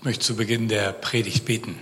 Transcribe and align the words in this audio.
Ich 0.00 0.04
möchte 0.06 0.24
zu 0.24 0.34
Beginn 0.34 0.66
der 0.68 0.94
Predigt 0.94 1.44
beten. 1.44 1.78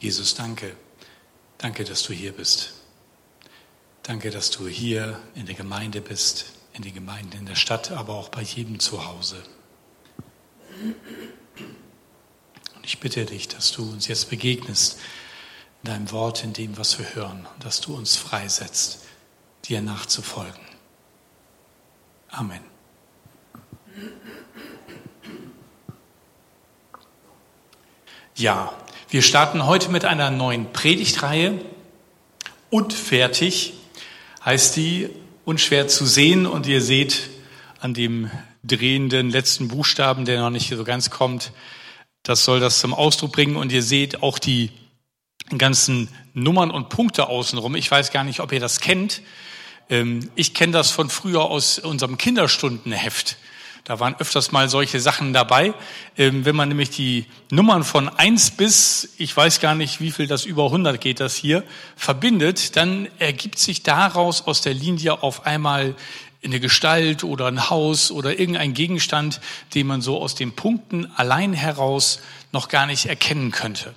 Jesus, 0.00 0.34
danke. 0.34 0.76
Danke, 1.56 1.84
dass 1.84 2.02
du 2.02 2.12
hier 2.12 2.32
bist. 2.32 2.74
Danke, 4.02 4.32
dass 4.32 4.50
du 4.50 4.66
hier 4.66 5.20
in 5.36 5.46
der 5.46 5.54
Gemeinde 5.54 6.00
bist, 6.00 6.46
in 6.72 6.82
den 6.82 6.94
Gemeinden 6.94 7.38
in 7.38 7.46
der 7.46 7.54
Stadt, 7.54 7.92
aber 7.92 8.14
auch 8.14 8.28
bei 8.28 8.42
jedem 8.42 8.80
zu 8.80 9.06
Hause. 9.06 9.40
Und 12.74 12.84
ich 12.84 12.98
bitte 12.98 13.24
dich, 13.24 13.46
dass 13.46 13.70
du 13.70 13.88
uns 13.88 14.08
jetzt 14.08 14.30
begegnest 14.30 14.98
in 15.84 15.90
deinem 15.90 16.10
Wort, 16.10 16.42
in 16.42 16.54
dem, 16.54 16.76
was 16.76 16.98
wir 16.98 17.14
hören, 17.14 17.46
und 17.54 17.64
dass 17.64 17.80
du 17.80 17.94
uns 17.94 18.16
freisetzt, 18.16 19.04
dir 19.64 19.80
nachzufolgen. 19.80 20.66
Amen. 22.30 22.75
Ja, 28.38 28.74
wir 29.08 29.22
starten 29.22 29.64
heute 29.64 29.90
mit 29.90 30.04
einer 30.04 30.30
neuen 30.30 30.70
Predigtreihe. 30.72 31.58
Und 32.68 32.92
fertig 32.92 33.72
heißt 34.44 34.76
die, 34.76 35.08
unschwer 35.46 35.88
zu 35.88 36.04
sehen. 36.04 36.46
Und 36.46 36.66
ihr 36.66 36.82
seht 36.82 37.30
an 37.80 37.94
dem 37.94 38.30
drehenden 38.62 39.30
letzten 39.30 39.68
Buchstaben, 39.68 40.26
der 40.26 40.40
noch 40.40 40.50
nicht 40.50 40.68
so 40.68 40.84
ganz 40.84 41.08
kommt, 41.08 41.52
das 42.22 42.44
soll 42.44 42.60
das 42.60 42.80
zum 42.80 42.92
Ausdruck 42.92 43.32
bringen. 43.32 43.56
Und 43.56 43.72
ihr 43.72 43.82
seht 43.82 44.22
auch 44.22 44.38
die 44.38 44.70
ganzen 45.56 46.08
Nummern 46.34 46.70
und 46.70 46.90
Punkte 46.90 47.28
außenrum. 47.28 47.74
Ich 47.74 47.90
weiß 47.90 48.10
gar 48.10 48.24
nicht, 48.24 48.40
ob 48.40 48.52
ihr 48.52 48.60
das 48.60 48.80
kennt. 48.80 49.22
Ähm, 49.88 50.30
ich 50.34 50.52
kenne 50.52 50.72
das 50.72 50.90
von 50.90 51.08
früher 51.08 51.42
aus 51.42 51.78
unserem 51.78 52.18
Kinderstundenheft. 52.18 53.38
Da 53.86 54.00
waren 54.00 54.16
öfters 54.18 54.50
mal 54.50 54.68
solche 54.68 54.98
Sachen 54.98 55.32
dabei. 55.32 55.72
Ähm, 56.18 56.44
wenn 56.44 56.56
man 56.56 56.68
nämlich 56.68 56.90
die 56.90 57.26
Nummern 57.52 57.84
von 57.84 58.08
eins 58.08 58.50
bis, 58.50 59.14
ich 59.16 59.34
weiß 59.34 59.60
gar 59.60 59.76
nicht, 59.76 60.00
wie 60.00 60.10
viel 60.10 60.26
das 60.26 60.44
über 60.44 60.64
100 60.64 61.00
geht, 61.00 61.20
das 61.20 61.36
hier, 61.36 61.62
verbindet, 61.94 62.74
dann 62.74 63.06
ergibt 63.20 63.60
sich 63.60 63.84
daraus 63.84 64.44
aus 64.48 64.60
der 64.60 64.74
Linie 64.74 65.22
auf 65.22 65.46
einmal 65.46 65.94
eine 66.42 66.58
Gestalt 66.58 67.22
oder 67.22 67.46
ein 67.46 67.70
Haus 67.70 68.10
oder 68.10 68.36
irgendein 68.40 68.74
Gegenstand, 68.74 69.40
den 69.74 69.86
man 69.86 70.02
so 70.02 70.20
aus 70.20 70.34
den 70.34 70.56
Punkten 70.56 71.08
allein 71.14 71.52
heraus 71.52 72.18
noch 72.50 72.66
gar 72.66 72.86
nicht 72.86 73.06
erkennen 73.06 73.52
könnte. 73.52 73.94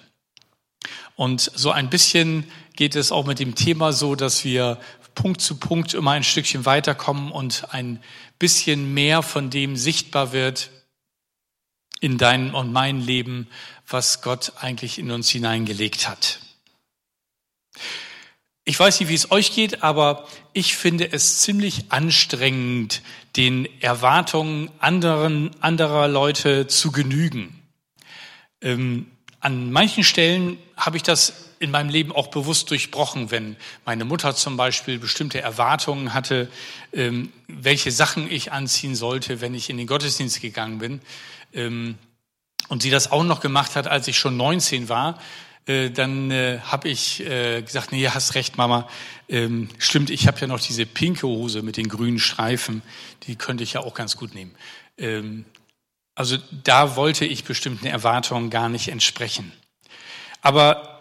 Und 1.16 1.42
so 1.42 1.72
ein 1.72 1.90
bisschen 1.90 2.44
geht 2.76 2.96
es 2.96 3.12
auch 3.12 3.26
mit 3.26 3.40
dem 3.40 3.56
Thema 3.56 3.92
so, 3.92 4.14
dass 4.14 4.46
wir 4.46 4.78
Punkt 5.16 5.42
zu 5.42 5.56
Punkt 5.56 5.96
immer 5.96 6.12
ein 6.12 6.24
Stückchen 6.24 6.66
weiterkommen 6.66 7.32
und 7.32 7.74
ein 7.74 8.00
bisschen 8.40 8.94
mehr 8.94 9.22
von 9.22 9.50
dem 9.50 9.76
sichtbar 9.76 10.32
wird 10.32 10.72
in 12.00 12.18
dein 12.18 12.54
und 12.54 12.72
mein 12.72 13.02
Leben, 13.02 13.48
was 13.88 14.22
Gott 14.22 14.54
eigentlich 14.60 14.98
in 14.98 15.12
uns 15.12 15.30
hineingelegt 15.30 16.08
hat. 16.08 16.40
Ich 18.64 18.80
weiß 18.80 19.00
nicht, 19.00 19.10
wie 19.10 19.16
es 19.16 19.32
euch 19.32 19.54
geht, 19.54 19.84
aber 19.84 20.28
ich 20.54 20.76
finde 20.76 21.12
es 21.12 21.40
ziemlich 21.40 21.92
anstrengend, 21.92 23.02
den 23.36 23.68
Erwartungen 23.82 24.70
anderen, 24.80 25.52
anderer 25.62 26.08
Leute 26.08 26.68
zu 26.68 26.92
genügen. 26.92 27.64
Ähm, 28.62 29.10
an 29.40 29.72
manchen 29.72 30.04
Stellen 30.04 30.58
habe 30.76 30.98
ich 30.98 31.04
das 31.04 31.49
in 31.60 31.72
meinem 31.72 31.90
Leben 31.90 32.12
auch 32.14 32.28
bewusst 32.28 32.70
durchbrochen, 32.72 33.32
wenn 33.32 33.58
meine 33.86 34.06
Mutter 34.06 34.34
zum 34.36 34.58
Beispiel 34.58 34.98
bestimmte 34.98 35.42
Erwartungen 35.42 36.14
hatte, 36.14 36.50
ähm, 36.94 37.32
welche 37.48 37.92
Sachen 37.92 38.32
ich 38.32 38.52
anziehen 38.52 38.96
sollte, 38.96 39.42
wenn 39.42 39.54
ich 39.54 39.70
in 39.70 39.78
den 39.78 39.88
Gottesdienst 39.88 40.42
gegangen 40.42 40.80
bin. 40.80 41.02
Ähm, 41.54 41.98
und 42.70 42.82
sie 42.82 42.90
das 42.90 43.12
auch 43.12 43.24
noch 43.24 43.42
gemacht 43.42 43.76
hat, 43.76 43.88
als 43.88 44.08
ich 44.08 44.18
schon 44.18 44.38
19 44.38 44.90
war, 44.90 45.20
äh, 45.66 45.90
dann 45.92 46.32
äh, 46.32 46.60
habe 46.64 46.88
ich 46.88 47.26
äh, 47.26 47.62
gesagt, 47.62 47.92
nee, 47.92 48.08
hast 48.08 48.36
recht, 48.36 48.58
Mama. 48.58 48.88
Ähm, 49.28 49.70
stimmt, 49.78 50.10
ich 50.10 50.28
habe 50.28 50.40
ja 50.40 50.48
noch 50.48 50.60
diese 50.60 50.86
pinke 50.86 51.28
Hose 51.28 51.62
mit 51.62 51.78
den 51.78 51.90
grünen 51.90 52.20
Streifen, 52.20 52.82
die 53.24 53.36
könnte 53.36 53.64
ich 53.64 53.74
ja 53.74 53.82
auch 53.82 53.94
ganz 53.94 54.16
gut 54.16 54.34
nehmen. 54.34 54.56
Ähm, 54.98 55.46
also 56.16 56.38
da 56.64 56.96
wollte 56.96 57.26
ich 57.26 57.44
bestimmten 57.44 57.86
Erwartungen 57.86 58.50
gar 58.50 58.70
nicht 58.70 58.90
entsprechen. 58.90 59.52
Aber 60.42 60.99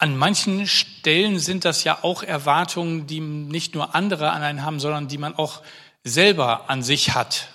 an 0.00 0.16
manchen 0.16 0.66
Stellen 0.66 1.38
sind 1.38 1.66
das 1.66 1.84
ja 1.84 2.02
auch 2.02 2.22
Erwartungen, 2.22 3.06
die 3.06 3.20
nicht 3.20 3.74
nur 3.74 3.94
andere 3.94 4.32
an 4.32 4.42
einen 4.42 4.64
haben, 4.64 4.80
sondern 4.80 5.08
die 5.08 5.18
man 5.18 5.34
auch 5.34 5.60
selber 6.02 6.70
an 6.70 6.82
sich 6.82 7.14
hat. 7.14 7.48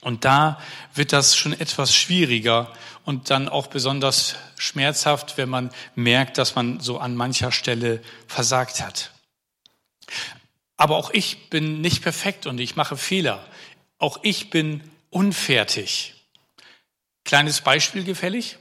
Und 0.00 0.24
da 0.24 0.60
wird 0.94 1.12
das 1.12 1.36
schon 1.36 1.52
etwas 1.52 1.92
schwieriger 1.92 2.72
und 3.04 3.30
dann 3.30 3.48
auch 3.48 3.66
besonders 3.66 4.36
schmerzhaft, 4.56 5.36
wenn 5.36 5.48
man 5.48 5.70
merkt, 5.96 6.38
dass 6.38 6.54
man 6.54 6.78
so 6.78 6.98
an 6.98 7.16
mancher 7.16 7.50
Stelle 7.50 8.02
versagt 8.28 8.80
hat. 8.80 9.10
Aber 10.76 10.96
auch 10.96 11.10
ich 11.10 11.50
bin 11.50 11.80
nicht 11.80 12.04
perfekt 12.04 12.46
und 12.46 12.60
ich 12.60 12.76
mache 12.76 12.96
Fehler. 12.96 13.44
Auch 13.98 14.20
ich 14.22 14.50
bin 14.50 14.88
unfertig. 15.10 16.14
Kleines 17.24 17.62
Beispiel 17.62 18.04
gefällig. 18.04 18.58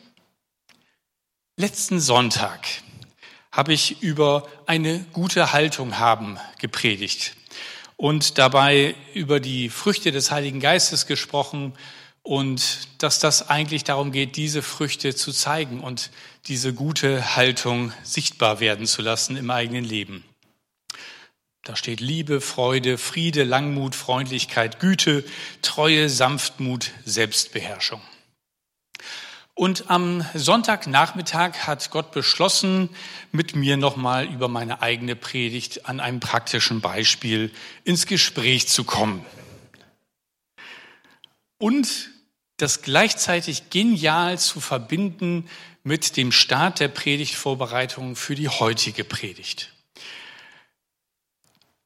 Letzten 1.58 2.00
Sonntag 2.00 2.68
habe 3.58 3.74
ich 3.74 4.04
über 4.04 4.48
eine 4.68 5.00
gute 5.14 5.52
Haltung 5.52 5.98
haben 5.98 6.38
gepredigt 6.60 7.36
und 7.96 8.38
dabei 8.38 8.94
über 9.16 9.40
die 9.40 9.70
Früchte 9.70 10.12
des 10.12 10.30
Heiligen 10.30 10.60
Geistes 10.60 11.08
gesprochen 11.08 11.74
und 12.22 12.88
dass 13.00 13.18
das 13.18 13.50
eigentlich 13.50 13.84
darum 13.84 14.12
geht, 14.12 14.36
diese 14.36 14.62
Früchte 14.62 15.16
zu 15.16 15.32
zeigen 15.32 15.80
und 15.80 16.12
diese 16.46 16.72
gute 16.72 17.36
Haltung 17.36 17.92
sichtbar 18.04 18.60
werden 18.60 18.86
zu 18.86 19.02
lassen 19.02 19.36
im 19.36 19.50
eigenen 19.50 19.84
Leben. 19.84 20.24
Da 21.64 21.76
steht 21.76 22.00
Liebe, 22.00 22.42
Freude, 22.42 23.00
Friede, 23.00 23.44
Langmut, 23.44 23.96
Freundlichkeit, 23.96 24.80
Güte, 24.80 25.26
Treue, 25.64 26.10
Sanftmut, 26.10 26.92
Selbstbeherrschung. 27.06 28.02
Und 29.58 29.90
am 29.90 30.24
Sonntagnachmittag 30.36 31.66
hat 31.66 31.90
Gott 31.90 32.12
beschlossen, 32.12 32.90
mit 33.32 33.56
mir 33.56 33.76
nochmal 33.76 34.28
über 34.28 34.48
meine 34.50 34.84
eigene 34.84 35.16
Predigt 35.16 35.88
an 35.88 36.00
einem 36.00 36.20
praktischen 36.20 36.80
Beispiel 36.80 37.52
ins 37.84 38.06
Gespräch 38.06 38.68
zu 38.68 38.84
kommen. 38.84 39.26
Und 41.58 42.12
das 42.58 42.84
gleichzeitig 42.84 43.72
genial 43.72 44.38
zu 44.38 44.60
verbinden 44.60 45.50
mit 45.84 46.18
dem 46.18 46.32
Start 46.32 46.80
der 46.80 46.90
Predigtvorbereitung 46.90 48.16
für 48.16 48.36
die 48.36 48.50
heutige 48.50 49.04
Predigt. 49.04 49.74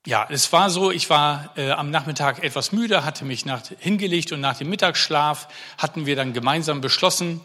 Ja, 0.05 0.27
es 0.29 0.51
war 0.51 0.69
so, 0.69 0.91
ich 0.91 1.09
war 1.09 1.53
äh, 1.55 1.71
am 1.71 1.89
Nachmittag 1.89 2.43
etwas 2.43 2.73
müde, 2.73 3.05
hatte 3.05 3.23
mich 3.23 3.45
nach, 3.45 3.61
hingelegt 3.79 4.33
und 4.33 4.41
nach 4.41 4.57
dem 4.57 4.69
Mittagsschlaf 4.69 5.47
hatten 5.77 6.05
wir 6.05 6.17
dann 6.17 6.33
gemeinsam 6.33 6.81
beschlossen, 6.81 7.39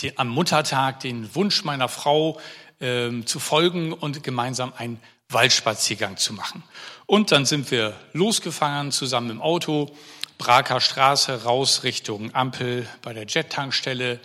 die, 0.00 0.18
am 0.18 0.28
Muttertag 0.28 1.00
den 1.00 1.34
Wunsch 1.34 1.64
meiner 1.64 1.88
Frau 1.88 2.40
äh, 2.80 3.10
zu 3.24 3.38
folgen 3.38 3.92
und 3.92 4.22
gemeinsam 4.22 4.72
einen 4.76 5.00
Waldspaziergang 5.28 6.16
zu 6.16 6.32
machen. 6.32 6.62
Und 7.06 7.32
dann 7.32 7.44
sind 7.44 7.70
wir 7.70 7.94
losgefahren 8.12 8.92
zusammen 8.92 9.30
im 9.30 9.42
Auto, 9.42 9.94
Braker 10.38 10.80
Straße 10.80 11.44
raus 11.44 11.84
Richtung 11.84 12.34
Ampel 12.34 12.88
bei 13.02 13.12
der 13.12 13.26
Jet-Tankstelle. 13.26 14.20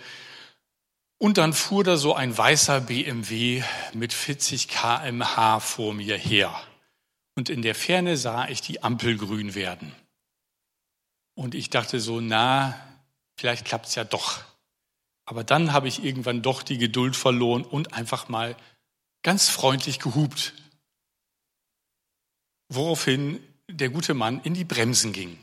Und 1.18 1.38
dann 1.38 1.52
fuhr 1.52 1.84
da 1.84 1.96
so 1.96 2.14
ein 2.14 2.36
weißer 2.36 2.80
BMW 2.80 3.62
mit 3.92 4.12
40 4.12 4.68
kmh 4.68 5.60
vor 5.60 5.94
mir 5.94 6.16
her. 6.16 6.54
Und 7.36 7.48
in 7.48 7.62
der 7.62 7.74
Ferne 7.74 8.16
sah 8.16 8.48
ich 8.48 8.60
die 8.60 8.82
Ampel 8.82 9.16
grün 9.16 9.54
werden. 9.54 9.94
Und 11.34 11.54
ich 11.54 11.70
dachte 11.70 12.00
so, 12.00 12.20
na, 12.20 12.74
vielleicht 13.36 13.64
klappt's 13.64 13.94
ja 13.94 14.04
doch. 14.04 14.40
Aber 15.24 15.44
dann 15.44 15.72
habe 15.72 15.88
ich 15.88 16.04
irgendwann 16.04 16.42
doch 16.42 16.62
die 16.62 16.78
Geduld 16.78 17.16
verloren 17.16 17.62
und 17.62 17.94
einfach 17.94 18.28
mal 18.28 18.56
ganz 19.22 19.48
freundlich 19.48 19.98
gehupt. 19.98 20.54
Woraufhin 22.68 23.40
der 23.68 23.90
gute 23.90 24.14
Mann 24.14 24.40
in 24.42 24.54
die 24.54 24.64
Bremsen 24.64 25.12
ging. 25.12 25.38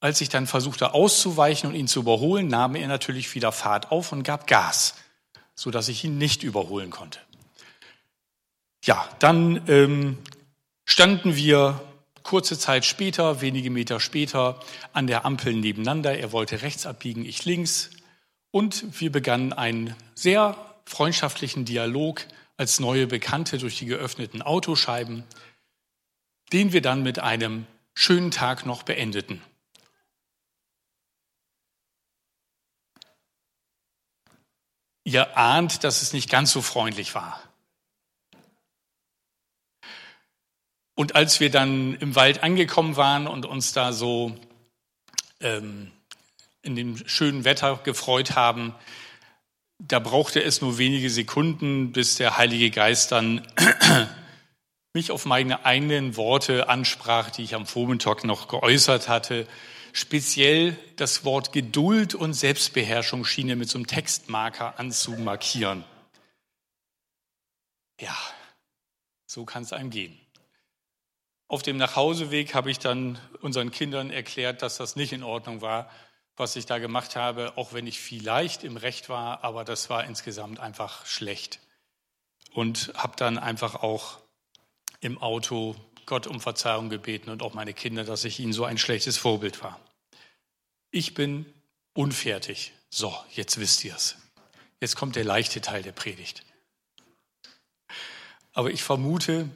Als 0.00 0.20
ich 0.20 0.28
dann 0.28 0.46
versuchte 0.46 0.94
auszuweichen 0.94 1.70
und 1.70 1.74
ihn 1.74 1.88
zu 1.88 2.00
überholen, 2.00 2.48
nahm 2.48 2.74
er 2.74 2.88
natürlich 2.88 3.34
wieder 3.34 3.52
Fahrt 3.52 3.90
auf 3.90 4.12
und 4.12 4.22
gab 4.22 4.46
Gas, 4.46 4.94
so 5.54 5.70
dass 5.70 5.88
ich 5.88 6.04
ihn 6.04 6.18
nicht 6.18 6.42
überholen 6.42 6.90
konnte. 6.90 7.18
Ja, 8.84 9.08
dann 9.18 9.62
ähm, 9.68 10.18
standen 10.84 11.34
wir 11.34 11.80
kurze 12.22 12.58
Zeit 12.58 12.84
später, 12.84 13.40
wenige 13.40 13.70
Meter 13.70 14.00
später, 14.00 14.60
an 14.92 15.06
der 15.06 15.24
Ampel 15.24 15.54
nebeneinander. 15.54 16.18
Er 16.18 16.32
wollte 16.32 16.62
rechts 16.62 16.84
abbiegen, 16.84 17.24
ich 17.24 17.44
links. 17.44 17.90
Und 18.50 19.00
wir 19.00 19.12
begannen 19.12 19.52
einen 19.52 19.94
sehr 20.14 20.56
freundschaftlichen 20.86 21.64
Dialog 21.64 22.26
als 22.56 22.80
neue 22.80 23.06
Bekannte 23.06 23.58
durch 23.58 23.78
die 23.78 23.86
geöffneten 23.86 24.42
Autoscheiben, 24.42 25.24
den 26.52 26.72
wir 26.72 26.80
dann 26.80 27.02
mit 27.02 27.18
einem 27.18 27.66
schönen 27.94 28.30
Tag 28.30 28.64
noch 28.66 28.82
beendeten. 28.82 29.42
Ihr 35.04 35.36
ahnt, 35.36 35.84
dass 35.84 36.02
es 36.02 36.12
nicht 36.12 36.28
ganz 36.28 36.50
so 36.50 36.62
freundlich 36.62 37.14
war. 37.14 37.40
Und 40.94 41.14
als 41.14 41.40
wir 41.40 41.50
dann 41.50 41.94
im 41.96 42.16
Wald 42.16 42.42
angekommen 42.42 42.96
waren 42.96 43.26
und 43.26 43.44
uns 43.44 43.72
da 43.72 43.92
so 43.92 44.34
ähm, 45.40 45.92
in 46.66 46.76
dem 46.76 47.08
schönen 47.08 47.44
Wetter 47.44 47.80
gefreut 47.84 48.34
haben, 48.34 48.74
da 49.78 49.98
brauchte 49.98 50.42
es 50.42 50.60
nur 50.60 50.78
wenige 50.78 51.10
Sekunden, 51.10 51.92
bis 51.92 52.16
der 52.16 52.36
Heilige 52.36 52.70
Geist 52.70 53.12
dann 53.12 53.46
mich 54.94 55.10
auf 55.10 55.26
meine 55.26 55.64
eigenen 55.64 56.16
Worte 56.16 56.68
ansprach, 56.68 57.30
die 57.30 57.42
ich 57.42 57.54
am 57.54 57.66
Vormittag 57.66 58.24
noch 58.24 58.48
geäußert 58.48 59.08
hatte. 59.08 59.46
Speziell 59.92 60.76
das 60.96 61.24
Wort 61.24 61.52
Geduld 61.52 62.14
und 62.14 62.34
Selbstbeherrschung 62.34 63.24
schien 63.24 63.48
er 63.48 63.56
mit 63.56 63.68
so 63.68 63.78
einem 63.78 63.86
Textmarker 63.86 64.78
anzumarkieren. 64.78 65.84
Ja, 68.00 68.16
so 69.26 69.44
kann 69.44 69.62
es 69.62 69.72
einem 69.72 69.90
gehen. 69.90 70.18
Auf 71.48 71.62
dem 71.62 71.76
Nachhauseweg 71.76 72.54
habe 72.54 72.70
ich 72.70 72.78
dann 72.78 73.18
unseren 73.40 73.70
Kindern 73.70 74.10
erklärt, 74.10 74.62
dass 74.62 74.78
das 74.78 74.96
nicht 74.96 75.12
in 75.12 75.22
Ordnung 75.22 75.60
war, 75.60 75.90
was 76.36 76.56
ich 76.56 76.66
da 76.66 76.78
gemacht 76.78 77.16
habe, 77.16 77.56
auch 77.56 77.72
wenn 77.72 77.86
ich 77.86 78.00
vielleicht 78.00 78.64
im 78.64 78.76
Recht 78.76 79.08
war, 79.08 79.42
aber 79.42 79.64
das 79.64 79.88
war 79.88 80.04
insgesamt 80.04 80.60
einfach 80.60 81.06
schlecht. 81.06 81.60
Und 82.52 82.92
habe 82.94 83.16
dann 83.16 83.38
einfach 83.38 83.76
auch 83.76 84.18
im 85.00 85.18
Auto 85.20 85.76
Gott 86.06 86.26
um 86.26 86.40
Verzeihung 86.40 86.88
gebeten 86.88 87.30
und 87.30 87.42
auch 87.42 87.54
meine 87.54 87.74
Kinder, 87.74 88.04
dass 88.04 88.24
ich 88.24 88.38
ihnen 88.38 88.52
so 88.52 88.64
ein 88.64 88.78
schlechtes 88.78 89.18
Vorbild 89.18 89.62
war. 89.62 89.80
Ich 90.90 91.14
bin 91.14 91.52
unfertig. 91.94 92.72
So, 92.88 93.14
jetzt 93.32 93.58
wisst 93.58 93.84
ihr 93.84 93.94
es. 93.94 94.16
Jetzt 94.80 94.96
kommt 94.96 95.16
der 95.16 95.24
leichte 95.24 95.60
Teil 95.60 95.82
der 95.82 95.92
Predigt. 95.92 96.44
Aber 98.52 98.70
ich 98.70 98.82
vermute, 98.82 99.50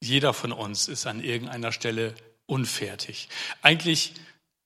jeder 0.00 0.32
von 0.32 0.52
uns 0.52 0.88
ist 0.88 1.06
an 1.06 1.22
irgendeiner 1.22 1.72
Stelle 1.72 2.14
unfertig. 2.46 3.28
Eigentlich 3.62 4.14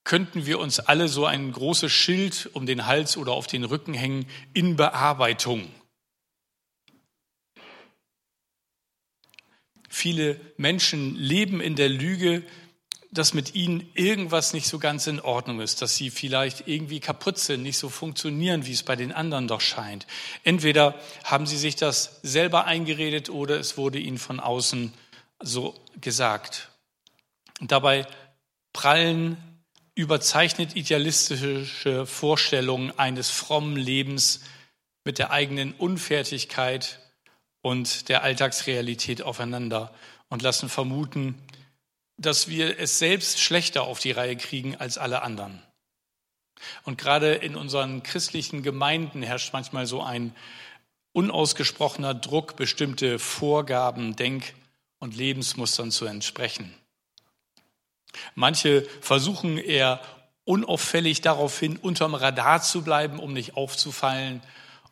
könnten 0.05 0.47
wir 0.47 0.59
uns 0.59 0.81
alle 0.81 1.09
so 1.09 1.27
ein 1.27 1.53
großes 1.53 1.93
Schild 1.93 2.51
um 2.53 2.67
den 2.67 2.87
Hals 2.87 3.17
oder 3.17 3.33
auf 3.33 3.47
den 3.47 3.65
Rücken 3.65 3.95
hängen 3.95 4.27
in 4.55 4.77
Bearbeitung. 4.77 5.71
Viele 9.89 10.41
Menschen 10.57 11.17
leben 11.17 11.61
in 11.61 11.77
der 11.77 11.89
Lüge, 11.89 12.45
dass 13.13 13.35
mit 13.35 13.57
ihnen 13.57 13.91
irgendwas 13.95 14.53
nicht 14.53 14.69
so 14.69 14.79
ganz 14.79 15.09
in 15.09 15.21
Ordnung 15.21 15.61
ist, 15.61 15.83
dass 15.83 15.97
sie 15.97 16.11
vielleicht 16.11 16.69
irgendwie 16.69 17.01
kaputt 17.01 17.39
sind, 17.39 17.63
nicht 17.63 17.77
so 17.77 17.89
funktionieren, 17.89 18.67
wie 18.67 18.73
es 18.73 18.85
bei 18.85 18.95
den 18.95 19.11
anderen 19.11 19.49
doch 19.49 19.61
scheint. 19.61 20.07
Entweder 20.45 20.95
haben 21.25 21.47
sie 21.47 21.59
sich 21.59 21.75
das 21.75 22.21
selber 22.23 22.67
eingeredet 22.67 23.29
oder 23.29 23.59
es 23.59 23.77
wurde 23.77 23.99
ihnen 23.99 24.19
von 24.19 24.39
außen 24.39 24.93
so 25.41 25.75
gesagt. 26.01 26.70
Und 27.61 27.73
dabei 27.73 28.07
prallen 28.73 29.37
überzeichnet 29.95 30.77
idealistische 30.77 32.07
Vorstellungen 32.07 32.99
eines 32.99 33.31
frommen 33.31 33.77
Lebens 33.77 34.41
mit 35.05 35.19
der 35.19 35.31
eigenen 35.31 35.73
Unfertigkeit 35.75 37.01
und 37.63 38.09
der 38.09 38.23
Alltagsrealität 38.23 39.23
aufeinander 39.23 39.93
und 40.29 40.43
lassen 40.43 40.69
vermuten, 40.69 41.35
dass 42.17 42.49
wir 42.49 42.79
es 42.79 42.99
selbst 42.99 43.41
schlechter 43.41 43.83
auf 43.83 43.99
die 43.99 44.13
Reihe 44.13 44.37
kriegen 44.37 44.77
als 44.77 44.99
alle 44.99 45.23
anderen. 45.23 45.63
Und 46.85 46.99
gerade 46.99 47.35
in 47.35 47.57
unseren 47.57 48.03
christlichen 48.03 48.63
Gemeinden 48.63 49.23
herrscht 49.23 49.53
manchmal 49.53 49.87
so 49.87 50.03
ein 50.03 50.35
unausgesprochener 51.13 52.15
Druck, 52.15 52.57
bestimmte 52.57 53.19
Vorgaben, 53.19 54.17
Denk- 54.17 54.55
und 54.99 55.17
Lebensmustern 55.17 55.91
zu 55.91 56.05
entsprechen. 56.05 56.75
Manche 58.35 58.83
versuchen 59.01 59.59
eher 59.59 60.01
unauffällig 60.45 61.21
daraufhin 61.21 61.77
unterm 61.77 62.15
Radar 62.15 62.63
zu 62.63 62.83
bleiben, 62.83 63.19
um 63.19 63.33
nicht 63.33 63.57
aufzufallen. 63.57 64.43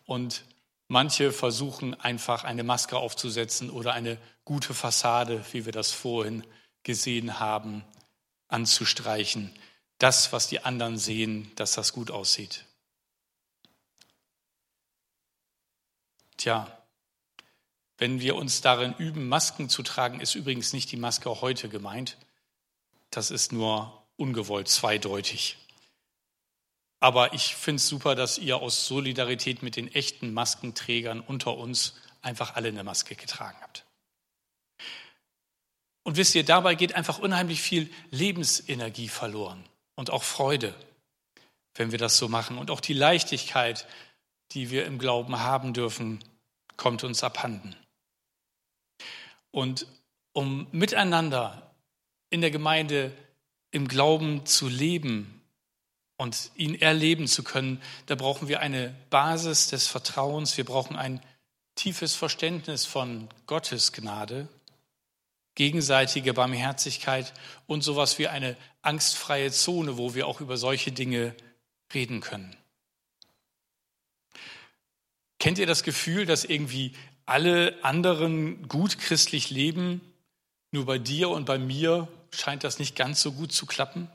Und 0.06 0.44
manche 0.86 1.32
versuchen 1.32 1.94
einfach 2.00 2.44
eine 2.44 2.62
Maske 2.62 2.96
aufzusetzen 2.96 3.70
oder 3.70 3.92
eine 3.92 4.18
gute 4.44 4.74
Fassade, 4.74 5.44
wie 5.52 5.64
wir 5.64 5.72
das 5.72 5.90
vorhin 5.90 6.44
gesehen 6.82 7.40
haben, 7.40 7.84
anzustreichen. 8.48 9.52
Das, 9.98 10.32
was 10.32 10.46
die 10.46 10.64
anderen 10.64 10.96
sehen, 10.96 11.50
dass 11.56 11.72
das 11.72 11.92
gut 11.92 12.10
aussieht. 12.10 12.64
Tja, 16.36 16.78
wenn 17.98 18.20
wir 18.20 18.36
uns 18.36 18.60
darin 18.60 18.94
üben, 18.96 19.28
Masken 19.28 19.68
zu 19.68 19.82
tragen, 19.82 20.20
ist 20.20 20.36
übrigens 20.36 20.72
nicht 20.72 20.92
die 20.92 20.96
Maske 20.96 21.40
heute 21.40 21.68
gemeint. 21.68 22.16
Das 23.10 23.30
ist 23.30 23.52
nur 23.52 24.06
ungewollt 24.16 24.68
zweideutig. 24.68 25.56
Aber 27.00 27.32
ich 27.32 27.54
finde 27.54 27.76
es 27.76 27.88
super, 27.88 28.14
dass 28.14 28.38
ihr 28.38 28.58
aus 28.58 28.86
Solidarität 28.86 29.62
mit 29.62 29.76
den 29.76 29.92
echten 29.94 30.32
Maskenträgern 30.32 31.20
unter 31.20 31.56
uns 31.56 31.94
einfach 32.22 32.56
alle 32.56 32.68
eine 32.68 32.82
Maske 32.82 33.14
getragen 33.14 33.58
habt. 33.60 33.84
Und 36.02 36.16
wisst 36.16 36.34
ihr, 36.34 36.44
dabei 36.44 36.74
geht 36.74 36.94
einfach 36.94 37.18
unheimlich 37.18 37.60
viel 37.60 37.92
Lebensenergie 38.10 39.08
verloren 39.08 39.62
und 39.94 40.10
auch 40.10 40.22
Freude, 40.22 40.74
wenn 41.74 41.92
wir 41.92 41.98
das 41.98 42.16
so 42.16 42.28
machen. 42.28 42.58
Und 42.58 42.70
auch 42.70 42.80
die 42.80 42.94
Leichtigkeit, 42.94 43.86
die 44.52 44.70
wir 44.70 44.86
im 44.86 44.98
Glauben 44.98 45.38
haben 45.38 45.74
dürfen, 45.74 46.24
kommt 46.76 47.04
uns 47.04 47.22
abhanden. 47.22 47.76
Und 49.50 49.86
um 50.32 50.66
miteinander 50.72 51.67
in 52.30 52.40
der 52.40 52.50
Gemeinde 52.50 53.12
im 53.70 53.88
Glauben 53.88 54.46
zu 54.46 54.68
leben 54.68 55.42
und 56.16 56.50
ihn 56.56 56.74
erleben 56.74 57.26
zu 57.26 57.42
können, 57.42 57.80
da 58.06 58.14
brauchen 58.14 58.48
wir 58.48 58.60
eine 58.60 58.94
Basis 59.10 59.68
des 59.68 59.86
Vertrauens, 59.86 60.56
wir 60.56 60.64
brauchen 60.64 60.96
ein 60.96 61.22
tiefes 61.74 62.14
Verständnis 62.14 62.84
von 62.84 63.28
Gottes 63.46 63.92
Gnade, 63.92 64.48
gegenseitige 65.54 66.34
Barmherzigkeit 66.34 67.32
und 67.66 67.82
sowas 67.82 68.18
wie 68.18 68.28
eine 68.28 68.56
angstfreie 68.82 69.50
Zone, 69.50 69.96
wo 69.96 70.14
wir 70.14 70.26
auch 70.26 70.40
über 70.40 70.56
solche 70.56 70.92
Dinge 70.92 71.34
reden 71.94 72.20
können. 72.20 72.56
Kennt 75.38 75.58
ihr 75.58 75.66
das 75.66 75.84
Gefühl, 75.84 76.26
dass 76.26 76.44
irgendwie 76.44 76.92
alle 77.26 77.78
anderen 77.82 78.66
gut 78.66 78.98
christlich 78.98 79.50
leben, 79.50 80.00
nur 80.72 80.86
bei 80.86 80.98
dir 80.98 81.28
und 81.28 81.44
bei 81.44 81.58
mir 81.58 82.08
scheint 82.30 82.64
das 82.64 82.78
nicht 82.78 82.96
ganz 82.96 83.20
so 83.20 83.32
gut 83.32 83.52
zu 83.52 83.66
klappen? 83.66 84.10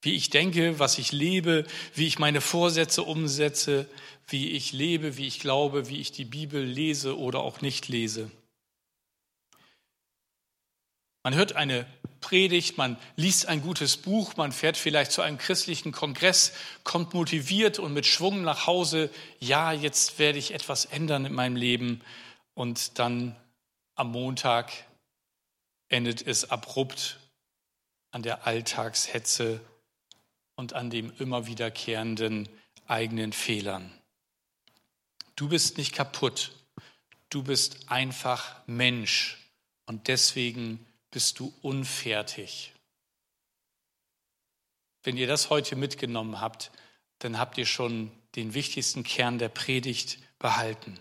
Wie 0.00 0.14
ich 0.14 0.30
denke, 0.30 0.78
was 0.78 0.98
ich 0.98 1.10
lebe, 1.10 1.66
wie 1.94 2.06
ich 2.06 2.18
meine 2.18 2.40
Vorsätze 2.40 3.02
umsetze, 3.02 3.88
wie 4.28 4.50
ich 4.50 4.72
lebe, 4.72 5.16
wie 5.16 5.26
ich 5.26 5.40
glaube, 5.40 5.88
wie 5.88 6.00
ich 6.00 6.12
die 6.12 6.24
Bibel 6.24 6.62
lese 6.62 7.18
oder 7.18 7.40
auch 7.40 7.60
nicht 7.60 7.88
lese. 7.88 8.30
Man 11.24 11.34
hört 11.34 11.56
eine 11.56 11.86
Predigt, 12.20 12.78
man 12.78 12.96
liest 13.16 13.46
ein 13.46 13.62
gutes 13.62 13.96
Buch, 13.96 14.36
man 14.36 14.52
fährt 14.52 14.76
vielleicht 14.76 15.12
zu 15.12 15.22
einem 15.22 15.38
christlichen 15.38 15.92
Kongress, 15.92 16.52
kommt 16.84 17.14
motiviert 17.14 17.78
und 17.78 17.92
mit 17.92 18.06
Schwung 18.06 18.42
nach 18.42 18.66
Hause, 18.66 19.10
ja, 19.40 19.72
jetzt 19.72 20.18
werde 20.18 20.38
ich 20.38 20.54
etwas 20.54 20.84
ändern 20.84 21.24
in 21.26 21.34
meinem 21.34 21.56
Leben 21.56 22.00
und 22.54 22.98
dann 22.98 23.36
am 23.94 24.10
Montag 24.10 24.72
endet 25.88 26.26
es 26.26 26.50
abrupt 26.50 27.18
an 28.10 28.22
der 28.22 28.46
Alltagshetze 28.46 29.60
und 30.54 30.72
an 30.72 30.90
dem 30.90 31.12
immer 31.18 31.46
wiederkehrenden 31.46 32.48
eigenen 32.86 33.32
Fehlern. 33.32 33.92
Du 35.36 35.48
bist 35.48 35.78
nicht 35.78 35.94
kaputt, 35.94 36.52
du 37.30 37.42
bist 37.42 37.90
einfach 37.90 38.56
Mensch 38.66 39.38
und 39.86 40.08
deswegen 40.08 40.84
bist 41.10 41.38
du 41.38 41.54
unfertig. 41.62 42.72
Wenn 45.04 45.16
ihr 45.16 45.26
das 45.26 45.48
heute 45.48 45.76
mitgenommen 45.76 46.40
habt, 46.40 46.70
dann 47.20 47.38
habt 47.38 47.56
ihr 47.56 47.66
schon 47.66 48.10
den 48.34 48.54
wichtigsten 48.54 49.04
Kern 49.04 49.38
der 49.38 49.48
Predigt 49.48 50.18
behalten. 50.38 50.98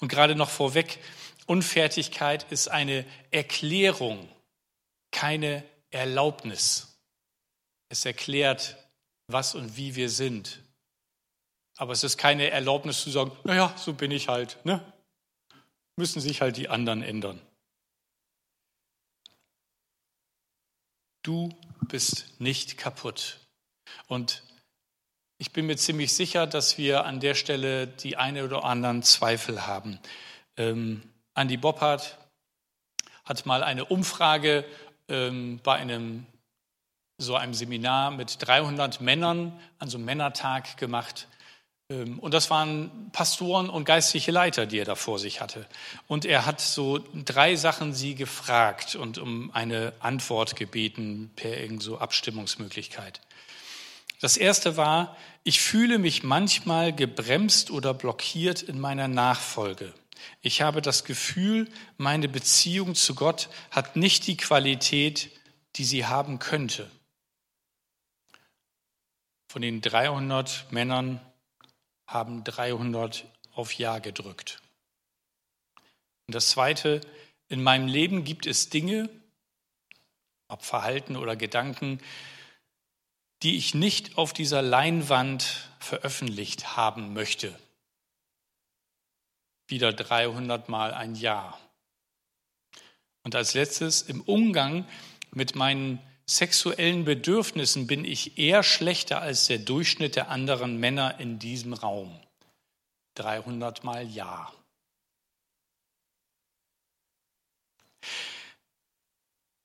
Und 0.00 0.08
gerade 0.08 0.34
noch 0.34 0.50
vorweg, 0.50 0.98
Unfertigkeit 1.48 2.52
ist 2.52 2.68
eine 2.68 3.06
Erklärung, 3.30 4.28
keine 5.10 5.64
Erlaubnis. 5.90 6.98
Es 7.88 8.04
erklärt, 8.04 8.76
was 9.28 9.54
und 9.54 9.78
wie 9.78 9.96
wir 9.96 10.10
sind. 10.10 10.60
Aber 11.78 11.92
es 11.92 12.04
ist 12.04 12.18
keine 12.18 12.50
Erlaubnis 12.50 13.02
zu 13.02 13.10
sagen, 13.10 13.32
naja, 13.44 13.74
so 13.78 13.94
bin 13.94 14.10
ich 14.10 14.28
halt. 14.28 14.58
Ne? 14.64 14.92
Müssen 15.96 16.20
sich 16.20 16.42
halt 16.42 16.58
die 16.58 16.68
anderen 16.68 17.02
ändern. 17.02 17.40
Du 21.22 21.48
bist 21.88 22.38
nicht 22.38 22.76
kaputt. 22.76 23.40
Und 24.06 24.42
ich 25.38 25.52
bin 25.52 25.64
mir 25.64 25.76
ziemlich 25.76 26.12
sicher, 26.12 26.46
dass 26.46 26.76
wir 26.76 27.06
an 27.06 27.20
der 27.20 27.34
Stelle 27.34 27.86
die 27.86 28.18
eine 28.18 28.44
oder 28.44 28.64
anderen 28.64 29.02
Zweifel 29.02 29.66
haben. 29.66 29.98
Ähm, 30.58 31.02
Andi 31.38 31.56
Boppert 31.56 32.18
hat 33.24 33.46
mal 33.46 33.62
eine 33.62 33.84
Umfrage 33.84 34.64
ähm, 35.08 35.60
bei 35.62 35.74
einem 35.74 36.26
so 37.18 37.34
einem 37.34 37.54
Seminar 37.54 38.10
mit 38.10 38.38
300 38.46 39.00
Männern 39.00 39.58
an 39.78 39.88
so 39.88 39.98
einem 39.98 40.04
Männertag 40.04 40.76
gemacht. 40.76 41.26
Ähm, 41.90 42.18
und 42.18 42.34
das 42.34 42.50
waren 42.50 43.10
Pastoren 43.12 43.70
und 43.70 43.84
geistliche 43.84 44.30
Leiter, 44.30 44.66
die 44.66 44.78
er 44.78 44.84
da 44.84 44.94
vor 44.94 45.18
sich 45.18 45.40
hatte. 45.40 45.66
Und 46.06 46.24
er 46.24 46.44
hat 46.46 46.60
so 46.60 47.00
drei 47.24 47.56
Sachen 47.56 47.92
sie 47.92 48.14
gefragt 48.14 48.94
und 48.94 49.18
um 49.18 49.50
eine 49.52 49.92
Antwort 50.00 50.56
gebeten 50.56 51.30
per 51.36 51.58
irgend 51.58 51.82
so 51.82 51.98
Abstimmungsmöglichkeit. 51.98 53.20
Das 54.20 54.36
erste 54.36 54.76
war, 54.76 55.16
ich 55.44 55.60
fühle 55.60 55.98
mich 55.98 56.24
manchmal 56.24 56.92
gebremst 56.92 57.70
oder 57.70 57.94
blockiert 57.94 58.62
in 58.62 58.80
meiner 58.80 59.06
Nachfolge. 59.06 59.94
Ich 60.40 60.62
habe 60.62 60.82
das 60.82 61.04
Gefühl, 61.04 61.70
meine 61.96 62.28
Beziehung 62.28 62.94
zu 62.94 63.14
Gott 63.14 63.48
hat 63.70 63.96
nicht 63.96 64.26
die 64.26 64.36
Qualität, 64.36 65.30
die 65.76 65.84
sie 65.84 66.06
haben 66.06 66.38
könnte. 66.38 66.90
Von 69.50 69.62
den 69.62 69.80
300 69.80 70.70
Männern 70.72 71.20
haben 72.06 72.44
300 72.44 73.24
auf 73.52 73.72
Ja 73.72 73.98
gedrückt. 73.98 74.60
Und 76.26 76.34
das 76.34 76.50
Zweite, 76.50 77.00
in 77.48 77.62
meinem 77.62 77.86
Leben 77.86 78.24
gibt 78.24 78.46
es 78.46 78.68
Dinge, 78.68 79.08
ob 80.48 80.64
Verhalten 80.64 81.16
oder 81.16 81.36
Gedanken, 81.36 82.00
die 83.42 83.56
ich 83.56 83.74
nicht 83.74 84.18
auf 84.18 84.32
dieser 84.32 84.62
Leinwand 84.62 85.68
veröffentlicht 85.78 86.76
haben 86.76 87.12
möchte. 87.14 87.58
Wieder 89.68 89.92
300 89.92 90.68
Mal 90.68 90.92
ein 90.92 91.14
Ja. 91.14 91.56
Und 93.22 93.34
als 93.34 93.54
letztes, 93.54 94.02
im 94.02 94.22
Umgang 94.22 94.86
mit 95.30 95.54
meinen 95.54 96.00
sexuellen 96.26 97.04
Bedürfnissen 97.04 97.86
bin 97.86 98.04
ich 98.04 98.38
eher 98.38 98.62
schlechter 98.62 99.20
als 99.20 99.46
der 99.46 99.58
Durchschnitt 99.58 100.16
der 100.16 100.30
anderen 100.30 100.78
Männer 100.78 101.20
in 101.20 101.38
diesem 101.38 101.74
Raum. 101.74 102.18
300 103.14 103.84
Mal 103.84 104.08
Ja. 104.08 104.52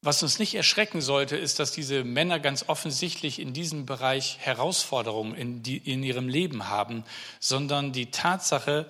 Was 0.02 0.22
uns 0.22 0.38
nicht 0.38 0.54
erschrecken 0.56 1.00
sollte, 1.00 1.38
ist, 1.38 1.60
dass 1.60 1.72
diese 1.72 2.04
Männer 2.04 2.42
ganz 2.42 2.68
offensichtlich 2.68 3.40
in 3.40 3.54
diesem 3.54 3.86
Bereich 3.86 4.38
Herausforderungen 4.40 5.34
in, 5.34 5.64
die, 5.64 5.78
in 5.78 6.04
ihrem 6.04 6.28
Leben 6.28 6.68
haben, 6.68 7.06
sondern 7.40 7.94
die 7.94 8.12
Tatsache, 8.12 8.90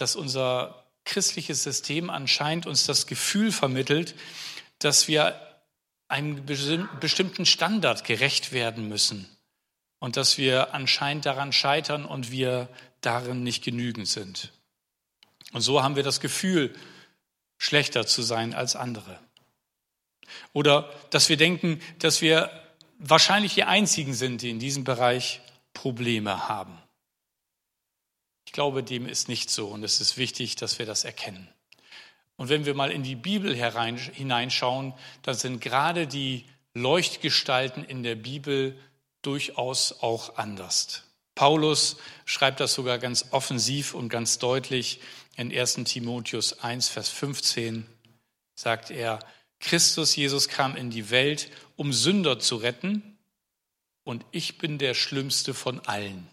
dass 0.00 0.16
unser 0.16 0.84
christliches 1.04 1.62
System 1.62 2.10
anscheinend 2.10 2.66
uns 2.66 2.86
das 2.86 3.06
Gefühl 3.06 3.52
vermittelt, 3.52 4.14
dass 4.78 5.08
wir 5.08 5.40
einem 6.08 6.44
bestimmten 6.46 7.44
Standard 7.46 8.04
gerecht 8.04 8.52
werden 8.52 8.88
müssen 8.88 9.28
und 9.98 10.16
dass 10.16 10.38
wir 10.38 10.74
anscheinend 10.74 11.26
daran 11.26 11.52
scheitern 11.52 12.04
und 12.04 12.30
wir 12.30 12.68
darin 13.00 13.42
nicht 13.42 13.64
genügend 13.64 14.08
sind. 14.08 14.52
Und 15.52 15.60
so 15.60 15.82
haben 15.82 15.96
wir 15.96 16.02
das 16.02 16.20
Gefühl, 16.20 16.74
schlechter 17.58 18.06
zu 18.06 18.22
sein 18.22 18.54
als 18.54 18.76
andere. 18.76 19.18
Oder 20.52 20.92
dass 21.10 21.28
wir 21.28 21.36
denken, 21.36 21.80
dass 21.98 22.20
wir 22.20 22.50
wahrscheinlich 22.98 23.54
die 23.54 23.64
Einzigen 23.64 24.14
sind, 24.14 24.42
die 24.42 24.50
in 24.50 24.58
diesem 24.58 24.84
Bereich 24.84 25.40
Probleme 25.72 26.48
haben. 26.48 26.78
Ich 28.48 28.52
glaube, 28.52 28.82
dem 28.82 29.04
ist 29.04 29.28
nicht 29.28 29.50
so 29.50 29.66
und 29.66 29.84
es 29.84 30.00
ist 30.00 30.16
wichtig, 30.16 30.56
dass 30.56 30.78
wir 30.78 30.86
das 30.86 31.04
erkennen. 31.04 31.50
Und 32.36 32.48
wenn 32.48 32.64
wir 32.64 32.72
mal 32.72 32.90
in 32.90 33.02
die 33.02 33.14
Bibel 33.14 33.54
herein, 33.54 33.98
hineinschauen, 33.98 34.94
dann 35.20 35.34
sind 35.34 35.60
gerade 35.60 36.06
die 36.06 36.46
Leuchtgestalten 36.72 37.84
in 37.84 38.02
der 38.02 38.14
Bibel 38.14 38.74
durchaus 39.20 40.00
auch 40.00 40.38
anders. 40.38 41.02
Paulus 41.34 41.98
schreibt 42.24 42.60
das 42.60 42.72
sogar 42.72 42.96
ganz 42.96 43.26
offensiv 43.32 43.92
und 43.92 44.08
ganz 44.08 44.38
deutlich 44.38 45.00
in 45.36 45.52
1 45.54 45.84
Timotheus 45.84 46.60
1, 46.60 46.88
Vers 46.88 47.10
15, 47.10 47.84
sagt 48.54 48.90
er, 48.90 49.18
Christus 49.60 50.16
Jesus 50.16 50.48
kam 50.48 50.74
in 50.74 50.88
die 50.88 51.10
Welt, 51.10 51.50
um 51.76 51.92
Sünder 51.92 52.38
zu 52.38 52.56
retten, 52.56 53.18
und 54.04 54.24
ich 54.30 54.56
bin 54.56 54.78
der 54.78 54.94
schlimmste 54.94 55.52
von 55.52 55.80
allen. 55.80 56.28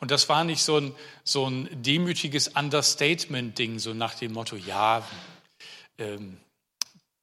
Und 0.00 0.10
das 0.10 0.28
war 0.28 0.44
nicht 0.44 0.62
so 0.62 0.78
ein, 0.78 0.94
so 1.22 1.46
ein 1.48 1.68
demütiges 1.82 2.48
Understatement-Ding, 2.48 3.78
so 3.78 3.94
nach 3.94 4.14
dem 4.14 4.32
Motto, 4.32 4.56
ja, 4.56 5.06
ähm, 5.98 6.38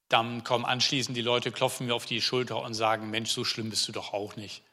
dann 0.09 0.43
kommen 0.43 0.65
anschließend 0.65 1.15
die 1.15 1.21
Leute, 1.21 1.51
klopfen 1.51 1.87
mir 1.87 1.95
auf 1.95 2.05
die 2.05 2.21
Schulter 2.21 2.61
und 2.61 2.73
sagen, 2.73 3.09
Mensch, 3.09 3.31
so 3.31 3.45
schlimm 3.45 3.69
bist 3.69 3.87
du 3.87 3.91
doch 3.91 4.13
auch 4.13 4.35
nicht. 4.35 4.63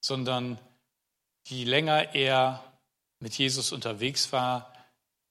Sondern 0.00 0.58
je 1.46 1.64
länger 1.64 2.14
er 2.14 2.64
mit 3.20 3.36
Jesus 3.36 3.72
unterwegs 3.72 4.32
war, 4.32 4.72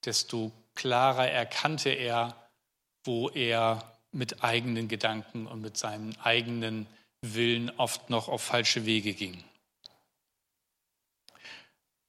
desto 0.06 0.52
klarer 0.76 1.28
erkannte 1.28 1.90
er, 1.90 2.36
wo 3.04 3.30
er 3.30 3.84
mit 4.12 4.44
eigenen 4.44 4.88
Gedanken 4.88 5.48
und 5.48 5.62
mit 5.62 5.78
seinem 5.78 6.14
eigenen 6.24 6.86
Willen 7.22 7.70
oft 7.78 8.10
noch 8.10 8.28
auf 8.28 8.42
falsche 8.42 8.86
Wege 8.86 9.14
ging. 9.14 9.44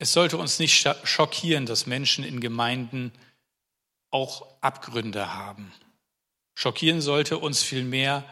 Es 0.03 0.15
sollte 0.15 0.37
uns 0.37 0.59
nicht 0.59 0.85
schockieren, 1.05 1.65
dass 1.65 1.87
Menschen 1.87 2.25
in 2.25 2.41
Gemeinden 2.41 3.13
auch 4.11 4.49
Abgründe 4.61 5.33
haben. 5.33 5.73
Schockieren 6.57 7.01
sollte 7.01 7.39
uns 7.39 7.63
vielmehr, 7.63 8.25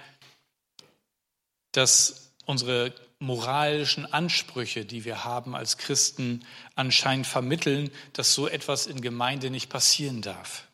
dass 1.70 2.32
unsere 2.44 2.92
moralischen 3.20 4.04
Ansprüche, 4.12 4.84
die 4.84 5.04
wir 5.04 5.22
haben 5.22 5.54
als 5.54 5.78
Christen, 5.78 6.44
anscheinend 6.74 7.28
vermitteln, 7.28 7.92
dass 8.14 8.34
so 8.34 8.48
etwas 8.48 8.88
in 8.88 9.00
Gemeinde 9.00 9.48
nicht 9.48 9.68
passieren 9.68 10.22
darf. 10.22 10.66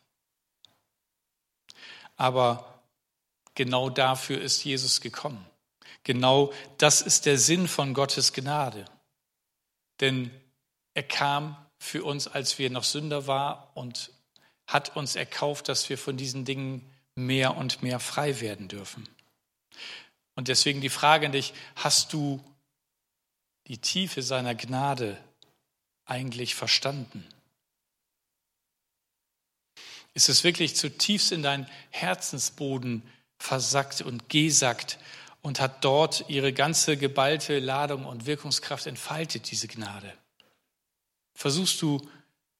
Aber 2.15 2.81
genau 3.53 3.91
dafür 3.91 4.41
ist 4.41 4.63
Jesus 4.63 4.99
gekommen. 4.99 5.45
Genau 6.03 6.51
das 6.79 7.03
ist 7.03 7.27
der 7.27 7.37
Sinn 7.37 7.67
von 7.67 7.93
Gottes 7.93 8.33
Gnade. 8.33 8.85
Denn 9.99 10.31
er 10.97 11.03
kam 11.03 11.55
für 11.77 12.03
uns, 12.03 12.27
als 12.27 12.57
wir 12.57 12.71
noch 12.71 12.83
Sünder 12.83 13.27
waren 13.27 13.63
und 13.75 14.11
hat 14.65 14.95
uns 14.95 15.15
erkauft, 15.15 15.69
dass 15.69 15.87
wir 15.89 15.97
von 15.99 16.17
diesen 16.17 16.43
Dingen 16.43 16.91
mehr 17.13 17.55
und 17.55 17.83
mehr 17.83 17.99
frei 17.99 18.41
werden 18.41 18.67
dürfen. 18.67 19.07
Und 20.33 20.47
deswegen 20.47 20.81
die 20.81 20.89
Frage 20.89 21.27
an 21.27 21.33
dich, 21.33 21.53
hast 21.75 22.13
du 22.13 22.43
die 23.67 23.77
Tiefe 23.77 24.23
seiner 24.23 24.55
Gnade 24.55 25.19
eigentlich 26.05 26.55
verstanden? 26.55 27.23
Ist 30.15 30.29
es 30.29 30.43
wirklich 30.43 30.75
zutiefst 30.75 31.31
in 31.31 31.43
deinen 31.43 31.69
Herzensboden 31.91 33.03
versackt 33.37 34.01
und 34.01 34.29
gesackt 34.29 34.97
und 35.43 35.59
hat 35.59 35.85
dort 35.85 36.27
ihre 36.27 36.53
ganze 36.53 36.97
geballte 36.97 37.59
Ladung 37.59 38.03
und 38.03 38.25
Wirkungskraft 38.25 38.87
entfaltet, 38.87 39.51
diese 39.51 39.67
Gnade? 39.67 40.11
Versuchst 41.37 41.83
du 41.83 42.01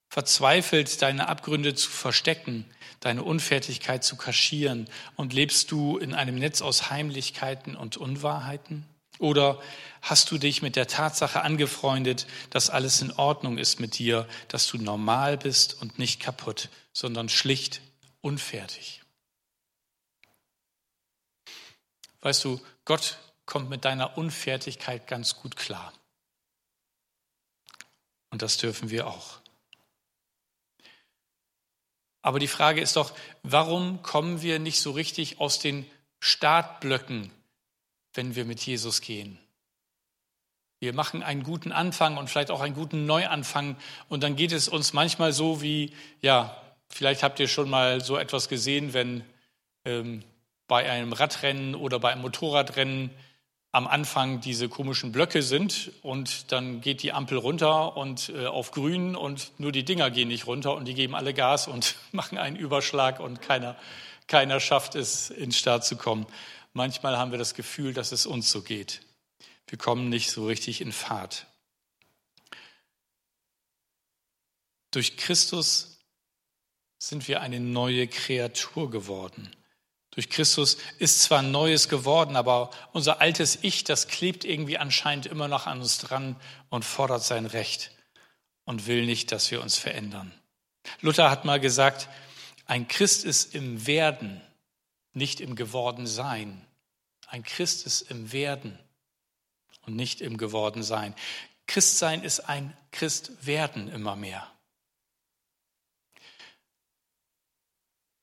verzweifelt 0.08 1.02
deine 1.02 1.26
Abgründe 1.28 1.74
zu 1.74 1.90
verstecken, 1.90 2.64
deine 3.00 3.24
Unfertigkeit 3.24 4.04
zu 4.04 4.14
kaschieren 4.14 4.88
und 5.16 5.32
lebst 5.32 5.72
du 5.72 5.98
in 5.98 6.14
einem 6.14 6.36
Netz 6.36 6.62
aus 6.62 6.88
Heimlichkeiten 6.88 7.74
und 7.74 7.96
Unwahrheiten? 7.96 8.86
Oder 9.18 9.60
hast 10.00 10.30
du 10.30 10.38
dich 10.38 10.62
mit 10.62 10.76
der 10.76 10.86
Tatsache 10.86 11.42
angefreundet, 11.42 12.28
dass 12.50 12.70
alles 12.70 13.02
in 13.02 13.10
Ordnung 13.10 13.58
ist 13.58 13.80
mit 13.80 13.98
dir, 13.98 14.28
dass 14.46 14.68
du 14.68 14.78
normal 14.78 15.36
bist 15.36 15.82
und 15.82 15.98
nicht 15.98 16.20
kaputt, 16.20 16.68
sondern 16.92 17.28
schlicht 17.28 17.80
unfertig? 18.20 19.02
Weißt 22.20 22.44
du, 22.44 22.60
Gott 22.84 23.18
kommt 23.44 23.70
mit 23.70 23.84
deiner 23.84 24.16
Unfertigkeit 24.16 25.08
ganz 25.08 25.34
gut 25.34 25.56
klar. 25.56 25.92
Und 28.30 28.42
das 28.42 28.56
dürfen 28.56 28.90
wir 28.90 29.06
auch. 29.06 29.40
Aber 32.22 32.38
die 32.38 32.48
Frage 32.48 32.80
ist 32.80 32.96
doch, 32.96 33.12
warum 33.42 34.02
kommen 34.02 34.42
wir 34.42 34.58
nicht 34.58 34.80
so 34.80 34.90
richtig 34.90 35.40
aus 35.40 35.60
den 35.60 35.88
Startblöcken, 36.20 37.30
wenn 38.12 38.34
wir 38.34 38.44
mit 38.44 38.60
Jesus 38.60 39.00
gehen? 39.00 39.38
Wir 40.80 40.92
machen 40.92 41.22
einen 41.22 41.42
guten 41.42 41.72
Anfang 41.72 42.16
und 42.18 42.28
vielleicht 42.28 42.50
auch 42.50 42.60
einen 42.60 42.74
guten 42.74 43.06
Neuanfang 43.06 43.76
und 44.08 44.22
dann 44.22 44.36
geht 44.36 44.52
es 44.52 44.68
uns 44.68 44.92
manchmal 44.92 45.32
so 45.32 45.60
wie, 45.60 45.92
ja, 46.20 46.56
vielleicht 46.88 47.22
habt 47.22 47.40
ihr 47.40 47.48
schon 47.48 47.68
mal 47.68 48.00
so 48.00 48.16
etwas 48.16 48.48
gesehen, 48.48 48.92
wenn 48.92 49.24
ähm, 49.84 50.22
bei 50.68 50.88
einem 50.88 51.12
Radrennen 51.12 51.74
oder 51.74 51.98
bei 51.98 52.12
einem 52.12 52.22
Motorradrennen 52.22 53.10
am 53.70 53.86
Anfang 53.86 54.40
diese 54.40 54.68
komischen 54.68 55.12
Blöcke 55.12 55.42
sind 55.42 55.92
und 56.02 56.52
dann 56.52 56.80
geht 56.80 57.02
die 57.02 57.12
Ampel 57.12 57.38
runter 57.38 57.96
und 57.96 58.30
äh, 58.30 58.46
auf 58.46 58.70
grün 58.70 59.14
und 59.14 59.52
nur 59.58 59.72
die 59.72 59.84
Dinger 59.84 60.10
gehen 60.10 60.28
nicht 60.28 60.46
runter 60.46 60.74
und 60.74 60.86
die 60.86 60.94
geben 60.94 61.14
alle 61.14 61.34
Gas 61.34 61.68
und 61.68 61.96
machen 62.12 62.38
einen 62.38 62.56
Überschlag 62.56 63.20
und 63.20 63.42
keiner, 63.42 63.76
keiner 64.26 64.60
schafft 64.60 64.94
es, 64.94 65.30
ins 65.30 65.58
Start 65.58 65.84
zu 65.84 65.96
kommen. 65.96 66.26
Manchmal 66.72 67.18
haben 67.18 67.30
wir 67.30 67.38
das 67.38 67.54
Gefühl, 67.54 67.92
dass 67.92 68.12
es 68.12 68.24
uns 68.24 68.50
so 68.50 68.62
geht. 68.62 69.02
Wir 69.66 69.78
kommen 69.78 70.08
nicht 70.08 70.30
so 70.30 70.46
richtig 70.46 70.80
in 70.80 70.92
Fahrt. 70.92 71.46
Durch 74.90 75.18
Christus 75.18 75.98
sind 76.98 77.28
wir 77.28 77.42
eine 77.42 77.60
neue 77.60 78.08
Kreatur 78.08 78.90
geworden. 78.90 79.50
Durch 80.10 80.30
Christus 80.30 80.78
ist 80.98 81.22
zwar 81.22 81.42
Neues 81.42 81.88
geworden, 81.88 82.36
aber 82.36 82.70
unser 82.92 83.20
altes 83.20 83.58
Ich, 83.62 83.84
das 83.84 84.08
klebt 84.08 84.44
irgendwie 84.44 84.78
anscheinend 84.78 85.26
immer 85.26 85.48
noch 85.48 85.66
an 85.66 85.80
uns 85.80 85.98
dran 85.98 86.36
und 86.70 86.84
fordert 86.84 87.22
sein 87.22 87.46
Recht 87.46 87.92
und 88.64 88.86
will 88.86 89.06
nicht, 89.06 89.32
dass 89.32 89.50
wir 89.50 89.62
uns 89.62 89.78
verändern. 89.78 90.32
Luther 91.00 91.30
hat 91.30 91.44
mal 91.44 91.60
gesagt, 91.60 92.08
ein 92.66 92.88
Christ 92.88 93.24
ist 93.24 93.54
im 93.54 93.86
Werden, 93.86 94.40
nicht 95.12 95.40
im 95.40 95.56
Gewordensein. 95.56 96.66
Ein 97.26 97.42
Christ 97.42 97.86
ist 97.86 98.02
im 98.02 98.32
Werden 98.32 98.78
und 99.86 99.96
nicht 99.96 100.20
im 100.20 100.36
Gewordensein. 100.36 101.14
Christsein 101.66 102.22
ist 102.22 102.40
ein 102.40 102.76
Christwerden 102.92 103.88
immer 103.88 104.16
mehr. 104.16 104.50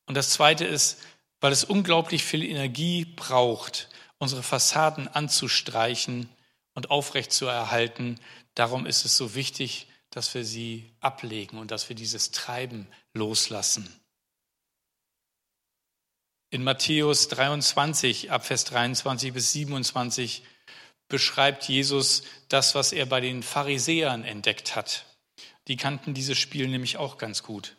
Und 0.08 0.16
das 0.16 0.32
Zweite 0.32 0.66
ist, 0.66 1.00
weil 1.46 1.52
es 1.52 1.64
unglaublich 1.64 2.24
viel 2.24 2.44
Energie 2.44 3.06
braucht, 3.06 3.88
unsere 4.18 4.42
Fassaden 4.42 5.08
anzustreichen 5.08 6.28
und 6.74 6.90
aufrecht 6.90 7.32
zu 7.32 7.46
erhalten. 7.46 8.20
Darum 8.56 8.88
ist 8.88 9.06
es 9.06 9.16
so 9.16 9.36
wichtig, 9.36 9.86
dass 10.10 10.34
wir 10.34 10.44
sie 10.44 10.92
ablegen 11.02 11.60
und 11.60 11.70
dass 11.70 11.88
wir 11.88 11.96
dieses 11.96 12.32
Treiben 12.32 12.88
loslassen. 13.14 13.88
In 16.50 16.64
Matthäus 16.64 17.28
23, 17.28 18.32
Abvers 18.32 18.64
23 18.64 19.32
bis 19.32 19.52
27 19.52 20.42
beschreibt 21.10 21.66
Jesus 21.66 22.24
das, 22.50 22.74
was 22.74 22.92
er 22.92 23.06
bei 23.06 23.22
den 23.22 23.44
Pharisäern 23.44 24.24
entdeckt 24.24 24.76
hat. 24.76 25.06
Die 25.68 25.78
kannten 25.78 26.16
dieses 26.16 26.40
Spiel 26.40 26.68
nämlich 26.70 26.98
auch 26.98 27.20
ganz 27.20 27.44
gut. 27.44 27.76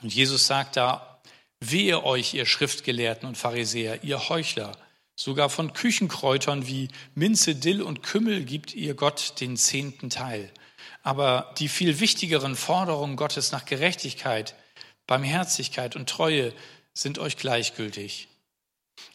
Und 0.00 0.14
Jesus 0.14 0.46
sagt 0.46 0.76
da, 0.76 1.11
Wehe 1.64 2.02
euch, 2.02 2.34
ihr 2.34 2.44
Schriftgelehrten 2.44 3.28
und 3.28 3.38
Pharisäer, 3.38 4.02
ihr 4.02 4.28
Heuchler, 4.28 4.76
sogar 5.14 5.48
von 5.48 5.72
Küchenkräutern 5.72 6.66
wie 6.66 6.88
Minze, 7.14 7.54
Dill 7.54 7.82
und 7.82 8.02
Kümmel 8.02 8.44
gibt 8.44 8.74
ihr 8.74 8.94
Gott 8.94 9.40
den 9.40 9.56
zehnten 9.56 10.10
Teil. 10.10 10.50
Aber 11.04 11.54
die 11.58 11.68
viel 11.68 12.00
wichtigeren 12.00 12.56
Forderungen 12.56 13.14
Gottes 13.14 13.52
nach 13.52 13.64
Gerechtigkeit, 13.64 14.56
Barmherzigkeit 15.06 15.94
und 15.94 16.08
Treue 16.08 16.52
sind 16.94 17.20
euch 17.20 17.36
gleichgültig. 17.36 18.26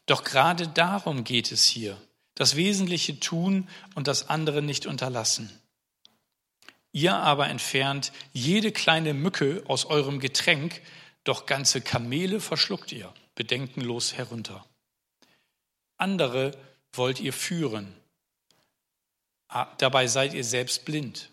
Doch 0.06 0.24
gerade 0.24 0.70
darum 0.70 1.26
geht 1.26 1.52
es 1.52 1.66
hier. 1.66 2.02
Das 2.34 2.56
Wesentliche 2.56 3.20
tun 3.20 3.68
und 3.94 4.08
das 4.08 4.30
andere 4.30 4.62
nicht 4.62 4.86
unterlassen. 4.86 5.52
Ihr 6.94 7.16
aber 7.16 7.50
entfernt 7.50 8.14
jede 8.32 8.72
kleine 8.72 9.14
Mücke 9.14 9.64
aus 9.68 9.84
eurem 9.84 10.22
Getränk, 10.22 10.82
doch 11.28 11.46
ganze 11.46 11.82
Kamele 11.82 12.40
verschluckt 12.40 12.92
ihr, 12.92 13.14
bedenkenlos 13.36 14.14
herunter. 14.14 14.66
Andere 15.98 16.52
wollt 16.94 17.20
ihr 17.20 17.34
führen. 17.34 17.94
Ah, 19.50 19.68
dabei 19.78 20.08
seid 20.08 20.34
ihr 20.34 20.44
selbst 20.44 20.86
blind. 20.86 21.30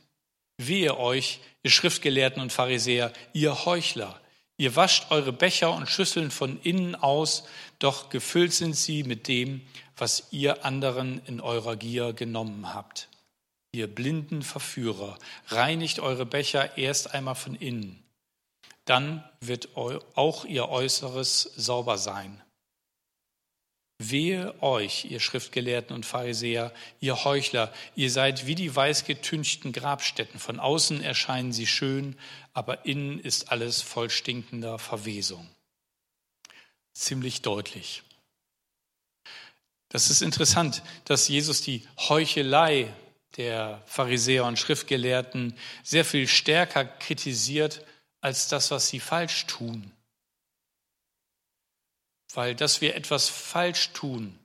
Wehe 0.58 0.96
euch, 0.96 1.40
ihr 1.62 1.70
Schriftgelehrten 1.70 2.42
und 2.42 2.52
Pharisäer, 2.52 3.12
ihr 3.32 3.64
Heuchler. 3.64 4.20
Ihr 4.56 4.76
wascht 4.76 5.10
eure 5.10 5.32
Becher 5.32 5.74
und 5.74 5.88
Schüsseln 5.88 6.30
von 6.30 6.60
innen 6.62 6.94
aus, 6.94 7.44
doch 7.80 8.08
gefüllt 8.08 8.52
sind 8.52 8.74
sie 8.74 9.02
mit 9.02 9.26
dem, 9.26 9.62
was 9.96 10.28
ihr 10.30 10.64
anderen 10.64 11.20
in 11.26 11.40
eurer 11.40 11.76
Gier 11.76 12.12
genommen 12.12 12.72
habt. 12.72 13.08
Ihr 13.72 13.92
blinden 13.92 14.42
Verführer, 14.42 15.18
reinigt 15.48 15.98
eure 15.98 16.24
Becher 16.24 16.78
erst 16.78 17.14
einmal 17.14 17.34
von 17.34 17.56
innen 17.56 18.03
dann 18.84 19.24
wird 19.40 19.76
auch 19.76 20.44
ihr 20.44 20.68
Äußeres 20.68 21.52
sauber 21.56 21.98
sein. 21.98 22.42
Wehe 23.98 24.60
euch, 24.60 25.04
ihr 25.06 25.20
Schriftgelehrten 25.20 25.94
und 25.94 26.04
Pharisäer, 26.04 26.74
ihr 27.00 27.24
Heuchler, 27.24 27.72
ihr 27.94 28.10
seid 28.10 28.46
wie 28.46 28.56
die 28.56 28.74
weißgetünchten 28.74 29.72
Grabstätten. 29.72 30.40
Von 30.40 30.58
außen 30.58 31.00
erscheinen 31.00 31.52
sie 31.52 31.66
schön, 31.66 32.18
aber 32.52 32.84
innen 32.86 33.20
ist 33.20 33.52
alles 33.52 33.82
voll 33.82 34.10
stinkender 34.10 34.78
Verwesung. 34.78 35.48
Ziemlich 36.92 37.42
deutlich. 37.42 38.02
Das 39.88 40.10
ist 40.10 40.22
interessant, 40.22 40.82
dass 41.04 41.28
Jesus 41.28 41.62
die 41.62 41.86
Heuchelei 41.96 42.92
der 43.36 43.80
Pharisäer 43.86 44.44
und 44.44 44.58
Schriftgelehrten 44.58 45.56
sehr 45.84 46.04
viel 46.04 46.26
stärker 46.26 46.84
kritisiert 46.84 47.84
als 48.24 48.48
das, 48.48 48.70
was 48.70 48.88
sie 48.88 49.00
falsch 49.00 49.44
tun. 49.44 49.92
Weil 52.32 52.54
dass 52.54 52.80
wir 52.80 52.96
etwas 52.96 53.28
falsch 53.28 53.90
tun, 53.92 54.38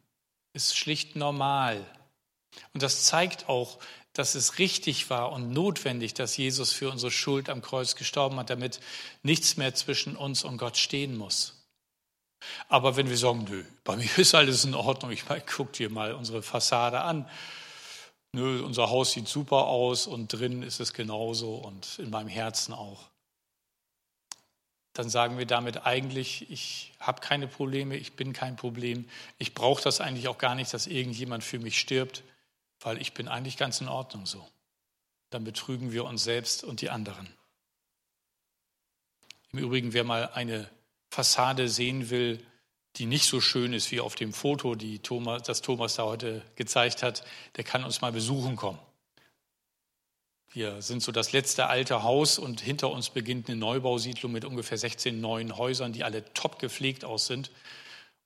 ist 0.53 0.77
schlicht 0.77 1.15
normal. 1.15 1.85
Und 2.73 2.83
das 2.83 3.05
zeigt 3.05 3.47
auch, 3.47 3.79
dass 4.11 4.35
es 4.35 4.59
richtig 4.59 5.09
war 5.09 5.31
und 5.31 5.53
notwendig, 5.53 6.13
dass 6.13 6.35
Jesus 6.35 6.73
für 6.73 6.91
unsere 6.91 7.09
Schuld 7.09 7.47
am 7.47 7.61
Kreuz 7.61 7.95
gestorben 7.95 8.35
hat, 8.35 8.49
damit 8.49 8.81
nichts 9.23 9.55
mehr 9.55 9.73
zwischen 9.73 10.17
uns 10.17 10.43
und 10.43 10.57
Gott 10.57 10.75
stehen 10.75 11.15
muss. 11.15 11.65
Aber 12.67 12.97
wenn 12.97 13.09
wir 13.09 13.17
sagen, 13.17 13.45
nö, 13.49 13.63
bei 13.85 13.95
mir 13.95 14.17
ist 14.17 14.35
alles 14.35 14.65
in 14.65 14.75
Ordnung, 14.75 15.11
ich 15.11 15.29
meine, 15.29 15.43
guck 15.45 15.71
dir 15.71 15.89
mal 15.89 16.13
unsere 16.13 16.43
Fassade 16.43 16.99
an. 16.99 17.29
Nö, 18.33 18.61
unser 18.61 18.89
Haus 18.89 19.13
sieht 19.13 19.29
super 19.29 19.67
aus 19.67 20.05
und 20.05 20.33
drin 20.33 20.63
ist 20.63 20.81
es 20.81 20.91
genauso 20.91 21.55
und 21.55 21.97
in 21.99 22.09
meinem 22.09 22.27
Herzen 22.27 22.73
auch 22.73 23.09
dann 24.93 25.09
sagen 25.09 25.37
wir 25.37 25.45
damit 25.45 25.85
eigentlich, 25.85 26.49
ich 26.49 26.93
habe 26.99 27.21
keine 27.21 27.47
Probleme, 27.47 27.95
ich 27.95 28.13
bin 28.13 28.33
kein 28.33 28.55
Problem, 28.55 29.07
ich 29.37 29.53
brauche 29.53 29.83
das 29.83 30.01
eigentlich 30.01 30.27
auch 30.27 30.37
gar 30.37 30.55
nicht, 30.55 30.73
dass 30.73 30.87
irgendjemand 30.87 31.43
für 31.43 31.59
mich 31.59 31.79
stirbt, 31.79 32.23
weil 32.81 33.01
ich 33.01 33.13
bin 33.13 33.27
eigentlich 33.27 33.57
ganz 33.57 33.81
in 33.81 33.87
Ordnung 33.87 34.25
so. 34.25 34.47
Dann 35.29 35.43
betrügen 35.43 35.91
wir 35.91 36.05
uns 36.05 36.23
selbst 36.23 36.63
und 36.63 36.81
die 36.81 36.89
anderen. 36.89 37.31
Im 39.51 39.59
Übrigen, 39.59 39.93
wer 39.93 40.03
mal 40.03 40.29
eine 40.33 40.69
Fassade 41.09 41.69
sehen 41.69 42.09
will, 42.09 42.45
die 42.95 43.05
nicht 43.05 43.25
so 43.25 43.39
schön 43.41 43.73
ist 43.73 43.91
wie 43.91 43.99
auf 43.99 44.15
dem 44.15 44.33
Foto, 44.33 44.75
die 44.75 44.99
Thomas, 44.99 45.43
das 45.43 45.61
Thomas 45.61 45.95
da 45.95 46.03
heute 46.03 46.43
gezeigt 46.55 47.03
hat, 47.03 47.23
der 47.55 47.63
kann 47.63 47.83
uns 47.83 48.01
mal 48.01 48.11
besuchen 48.11 48.55
kommen. 48.55 48.79
Wir 50.51 50.81
sind 50.81 51.03
so 51.03 51.11
das 51.11 51.31
letzte 51.31 51.67
alte 51.67 52.01
Haus 52.01 52.39
und 52.39 52.59
hinter 52.59 52.89
uns 52.89 53.11
beginnt 53.11 53.49
eine 53.49 53.57
Neubausiedlung 53.57 54.31
mit 54.31 54.45
ungefähr 54.45 54.77
16 54.77 55.21
neuen 55.21 55.57
Häusern, 55.57 55.93
die 55.93 56.03
alle 56.03 56.23
top 56.33 56.57
gepflegt 56.57 57.05
aus 57.05 57.27
sind. 57.27 57.51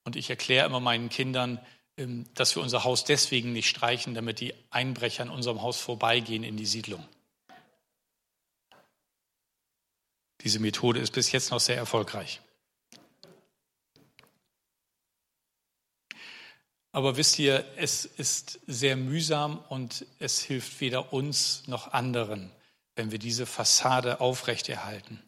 Und 0.05 0.15
ich 0.15 0.29
erkläre 0.29 0.65
immer 0.65 0.79
meinen 0.79 1.09
Kindern, 1.09 1.59
ähm, 1.97 2.25
dass 2.33 2.55
wir 2.55 2.63
unser 2.63 2.85
Haus 2.85 3.03
deswegen 3.03 3.51
nicht 3.51 3.67
streichen, 3.67 4.13
damit 4.13 4.39
die 4.39 4.53
Einbrecher 4.69 5.23
an 5.23 5.29
unserem 5.29 5.61
Haus 5.61 5.79
vorbeigehen 5.79 6.43
in 6.43 6.55
die 6.55 6.65
Siedlung. 6.65 7.05
Diese 10.41 10.59
Methode 10.59 10.99
ist 10.99 11.11
bis 11.11 11.31
jetzt 11.31 11.51
noch 11.51 11.59
sehr 11.59 11.77
erfolgreich. 11.77 12.41
Aber 16.93 17.17
wisst 17.17 17.39
ihr, 17.39 17.65
es 17.75 18.05
ist 18.05 18.59
sehr 18.67 18.95
mühsam 18.95 19.57
und 19.67 20.05
es 20.19 20.41
hilft 20.41 20.79
weder 20.79 21.11
uns 21.11 21.63
noch 21.67 21.91
anderen, 21.91 22.51
wenn 22.95 23.11
wir 23.11 23.17
diese 23.17 23.47
Fassade 23.47 24.21
aufrechterhalten. 24.21 25.21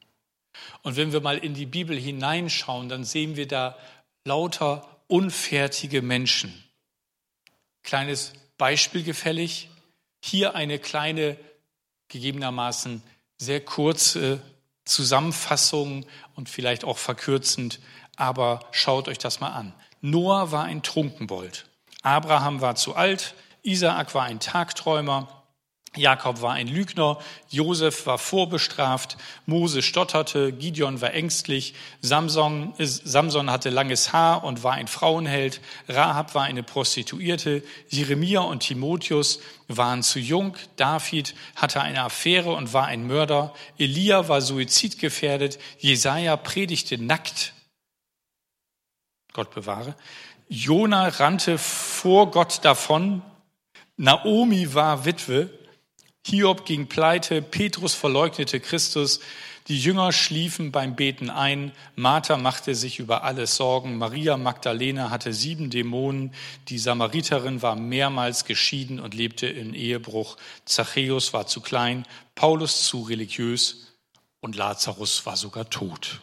Und 0.84 0.96
wenn 0.96 1.12
wir 1.12 1.22
mal 1.22 1.40
in 1.40 1.56
die 1.56 1.66
Bibel 1.66 1.98
hineinschauen, 1.98 2.88
dann 2.88 3.04
sehen 3.04 3.36
wir 3.36 3.48
da 3.48 3.78
lauter 4.26 4.88
unfertige 5.08 6.04
Menschen. 6.04 6.54
Kleines 7.82 8.34
Beispiel 8.60 9.04
gefällig. 9.04 9.70
Hier 10.24 10.54
eine 10.54 10.78
kleine, 10.78 11.36
gegebenermaßen 12.10 13.02
sehr 13.38 13.60
kurze 13.60 14.40
Zusammenfassung 14.86 16.06
und 16.36 16.48
vielleicht 16.48 16.84
auch 16.84 17.00
verkürzend, 17.00 17.80
aber 18.18 18.60
schaut 18.72 19.08
euch 19.08 19.18
das 19.18 19.40
mal 19.40 19.50
an. 19.50 19.74
Noah 20.02 20.52
war 20.52 20.66
ein 20.66 20.84
Trunkenbold. 20.84 21.66
Abraham 22.02 22.62
war 22.62 22.76
zu 22.76 22.96
alt. 22.96 23.34
Isaak 23.64 24.14
war 24.14 24.24
ein 24.24 24.40
Tagträumer. 24.40 25.28
Jakob 25.98 26.42
war 26.42 26.54
ein 26.54 26.68
Lügner, 26.68 27.20
Josef 27.50 28.06
war 28.06 28.18
vorbestraft, 28.18 29.18
Mose 29.46 29.82
stotterte, 29.82 30.52
Gideon 30.52 31.02
war 31.02 31.14
ängstlich, 31.14 31.74
Samson, 32.02 32.74
Samson 32.78 33.50
hatte 33.50 33.70
langes 33.70 34.12
Haar 34.14 34.44
und 34.44 34.64
war 34.64 34.74
ein 34.74 34.88
Frauenheld, 34.88 35.62
Rahab 35.88 36.36
war 36.36 36.44
eine 36.44 36.64
Prostituierte, 36.64 37.64
Jeremia 37.90 38.42
und 38.42 38.62
Timotheus 38.62 39.40
waren 39.68 40.04
zu 40.04 40.20
jung, 40.20 40.58
David 40.76 41.34
hatte 41.56 41.82
eine 41.82 42.04
Affäre 42.04 42.52
und 42.52 42.74
war 42.74 42.86
ein 42.86 43.08
Mörder, 43.08 43.54
Elia 43.78 44.28
war 44.28 44.42
suizidgefährdet, 44.42 45.60
Jesaja 45.80 46.36
predigte 46.38 46.98
nackt, 46.98 47.54
Gott 49.36 49.54
bewahre, 49.54 49.96
Jona 50.48 51.10
rannte 51.10 51.58
vor 51.58 52.32
Gott 52.32 52.64
davon, 52.64 53.22
Naomi 53.98 54.74
war 54.74 55.06
Witwe, 55.06 55.50
Hiob 56.26 56.66
ging 56.66 56.88
pleite, 56.88 57.42
Petrus 57.42 57.94
verleugnete 57.94 58.60
Christus, 58.60 59.20
die 59.68 59.80
Jünger 59.80 60.12
schliefen 60.12 60.72
beim 60.72 60.96
Beten 60.96 61.30
ein, 61.30 61.72
Martha 61.96 62.38
machte 62.38 62.76
sich 62.76 63.00
über 63.00 63.24
alles 63.24 63.58
Sorgen, 63.58 63.98
Maria 63.98 64.38
Magdalena 64.38 65.10
hatte 65.10 65.34
sieben 65.34 65.70
Dämonen, 65.70 66.34
die 66.70 66.80
Samariterin 66.80 67.62
war 67.62 67.76
mehrmals 67.76 68.46
geschieden 68.46 69.00
und 69.00 69.14
lebte 69.14 69.48
in 69.48 69.74
Ehebruch, 69.74 70.38
Zachäus 70.66 71.34
war 71.34 71.48
zu 71.48 71.62
klein, 71.62 72.06
Paulus 72.36 72.86
zu 72.86 73.02
religiös. 73.02 73.92
Und 74.42 74.56
Lazarus 74.56 75.26
war 75.26 75.38
sogar 75.38 75.72
tot. 75.72 76.22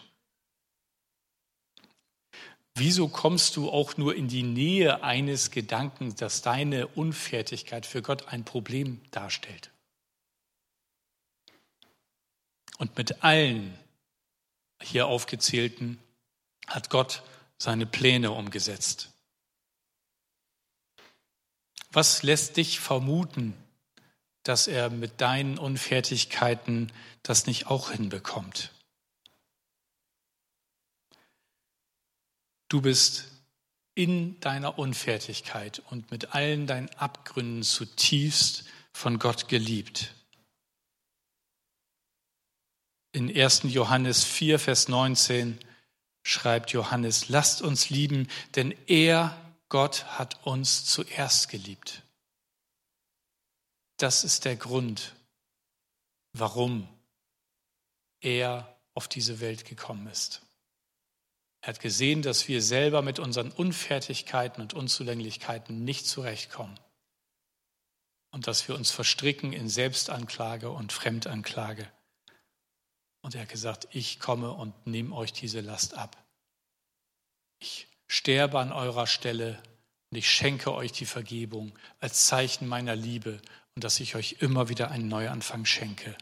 Wieso 2.75 3.09
kommst 3.09 3.57
du 3.57 3.71
auch 3.71 3.97
nur 3.97 4.15
in 4.15 4.29
die 4.29 4.43
Nähe 4.43 5.03
eines 5.03 5.51
Gedankens, 5.51 6.15
dass 6.15 6.41
deine 6.41 6.87
Unfertigkeit 6.87 7.85
für 7.85 8.01
Gott 8.01 8.29
ein 8.29 8.45
Problem 8.45 9.01
darstellt? 9.11 9.71
Und 12.79 12.97
mit 12.97 13.23
allen 13.23 13.79
hier 14.81 15.07
aufgezählten 15.07 15.99
hat 16.67 16.91
Gott 16.91 17.23
seine 17.59 17.87
Pläne 17.87 18.33
umgesetzt. 18.33 19.11
Was 21.93 22.23
lässt 22.23 22.57
dich 22.57 22.81
vermuten, 22.81 23.55
dass 24.45 24.67
er 24.67 24.89
mit 24.89 25.21
deinen 25.21 25.59
Unfertigkeiten 25.59 26.91
das 27.23 27.47
nicht 27.47 27.67
auch 27.67 27.91
hinbekommt? 27.91 28.73
Du 32.73 32.81
bist 32.81 33.25
in 33.95 34.41
deiner 34.41 34.79
Unfertigkeit 34.79 35.83
und 35.91 36.11
mit 36.11 36.35
allen 36.35 36.67
deinen 36.67 36.89
Abgründen 36.95 37.63
zutiefst 37.63 38.65
von 38.95 39.19
Gott 39.19 39.47
geliebt. 39.49 40.15
In 43.13 43.29
1. 43.29 43.65
Johannes 43.65 44.25
4, 44.25 44.59
Vers 44.59 44.89
19 44.89 45.59
schreibt 46.23 46.71
Johannes, 46.71 47.29
lasst 47.29 47.61
uns 47.61 47.91
lieben, 47.91 48.27
denn 48.55 48.75
er, 48.87 49.37
Gott, 49.69 50.07
hat 50.07 50.47
uns 50.47 50.87
zuerst 50.87 51.51
geliebt. 51.51 52.01
Das 53.99 54.25
ist 54.25 54.47
der 54.47 54.57
Grund, 54.57 55.15
warum 56.33 56.89
er 58.23 58.81
auf 58.95 59.09
diese 59.09 59.41
Welt 59.41 59.67
gekommen 59.67 60.07
ist. 60.07 60.41
Er 61.62 61.68
hat 61.68 61.81
gesehen, 61.81 62.22
dass 62.22 62.48
wir 62.48 62.61
selber 62.61 63.03
mit 63.03 63.20
unseren 63.20 63.53
Unfertigkeiten 63.53 64.61
und 64.61 64.75
Unzulänglichkeiten 64.75 65.85
nicht 65.85 66.07
zurechtkommen 66.07 66.79
und 68.33 68.48
dass 68.48 68.66
wir 68.66 68.75
uns 68.75 68.90
verstricken 68.90 69.53
in 69.53 69.68
Selbstanklage 69.68 70.70
und 70.70 70.92
Fremdanklage. 70.92 71.87
Und 73.20 73.37
er 73.37 73.42
hat 73.42 73.48
gesagt, 73.48 73.87
ich 73.92 74.18
komme 74.18 74.51
und 74.51 74.88
nehme 74.88 75.14
euch 75.14 75.33
diese 75.33 75.61
Last 75.61 75.94
ab. 75.94 76.16
Ich 77.61 77.87
sterbe 78.09 78.59
an 78.59 78.72
eurer 78.72 79.07
Stelle 79.07 79.62
und 80.11 80.18
ich 80.18 80.29
schenke 80.29 80.75
euch 80.75 80.90
die 80.90 81.07
Vergebung 81.07 81.79
als 82.01 82.27
Zeichen 82.27 82.66
meiner 82.66 82.96
Liebe 82.96 83.40
und 83.77 83.85
dass 83.85 84.01
ich 84.01 84.16
euch 84.16 84.38
immer 84.40 84.68
wieder 84.68 84.90
einen 84.90 85.07
Neuanfang 85.07 85.64
schenke. 85.64 86.16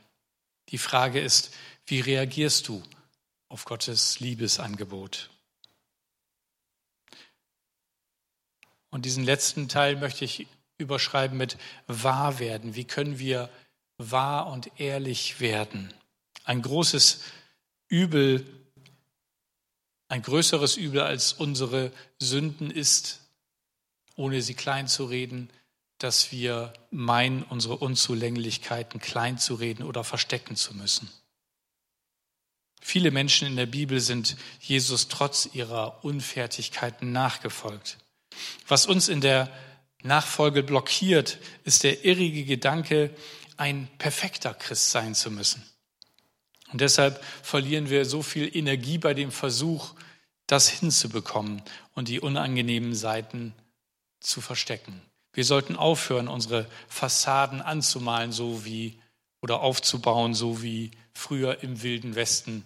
Die 0.68 0.78
Frage 0.78 1.18
ist, 1.18 1.54
wie 1.86 2.00
reagierst 2.00 2.68
du 2.68 2.82
auf 3.50 3.66
Gottes 3.66 4.20
Liebesangebot? 4.20 5.28
Und 8.88 9.04
diesen 9.04 9.24
letzten 9.24 9.68
Teil 9.68 9.96
möchte 9.96 10.24
ich 10.24 10.46
überschreiben 10.78 11.36
mit 11.36 11.58
wahr 11.86 12.38
werden. 12.38 12.74
Wie 12.74 12.84
können 12.84 13.18
wir 13.18 13.50
wahr 13.98 14.46
und 14.46 14.80
ehrlich 14.80 15.40
werden? 15.40 15.92
Ein 16.44 16.62
großes 16.62 17.20
Übel, 17.88 18.46
ein 20.08 20.22
größeres 20.22 20.76
Übel 20.76 21.02
als 21.02 21.34
unsere 21.34 21.92
Sünden 22.18 22.70
ist, 22.70 23.20
ohne 24.16 24.42
sie 24.42 24.54
klein 24.54 24.88
zu 24.88 25.04
reden, 25.04 25.50
dass 25.98 26.32
wir 26.32 26.72
meinen, 26.90 27.42
unsere 27.42 27.76
Unzulänglichkeiten 27.76 29.00
klein 29.00 29.38
zu 29.38 29.54
reden 29.54 29.82
oder 29.82 30.02
verstecken 30.02 30.56
zu 30.56 30.74
müssen. 30.74 31.10
Viele 32.80 33.10
Menschen 33.10 33.46
in 33.46 33.56
der 33.56 33.66
Bibel 33.66 34.00
sind 34.00 34.36
Jesus 34.60 35.08
trotz 35.08 35.48
ihrer 35.52 36.04
Unfertigkeiten 36.04 37.12
nachgefolgt. 37.12 37.98
Was 38.66 38.86
uns 38.86 39.08
in 39.08 39.20
der 39.20 39.50
Nachfolge 40.02 40.62
blockiert, 40.62 41.38
ist 41.64 41.82
der 41.84 42.04
irrige 42.04 42.44
Gedanke, 42.44 43.10
ein 43.56 43.88
perfekter 43.98 44.54
Christ 44.54 44.90
sein 44.90 45.14
zu 45.14 45.30
müssen. 45.30 45.62
Und 46.72 46.80
deshalb 46.80 47.22
verlieren 47.42 47.90
wir 47.90 48.04
so 48.04 48.22
viel 48.22 48.56
Energie 48.56 48.96
bei 48.96 49.12
dem 49.12 49.32
Versuch, 49.32 49.94
das 50.46 50.68
hinzubekommen 50.68 51.62
und 51.94 52.08
die 52.08 52.20
unangenehmen 52.20 52.94
Seiten 52.94 53.54
zu 54.20 54.40
verstecken. 54.40 55.02
Wir 55.32 55.44
sollten 55.44 55.76
aufhören, 55.76 56.28
unsere 56.28 56.66
Fassaden 56.88 57.60
anzumalen, 57.60 58.32
so 58.32 58.64
wie 58.64 58.99
oder 59.42 59.60
aufzubauen, 59.60 60.34
so 60.34 60.62
wie 60.62 60.90
früher 61.12 61.62
im 61.62 61.82
Wilden 61.82 62.14
Westen 62.14 62.64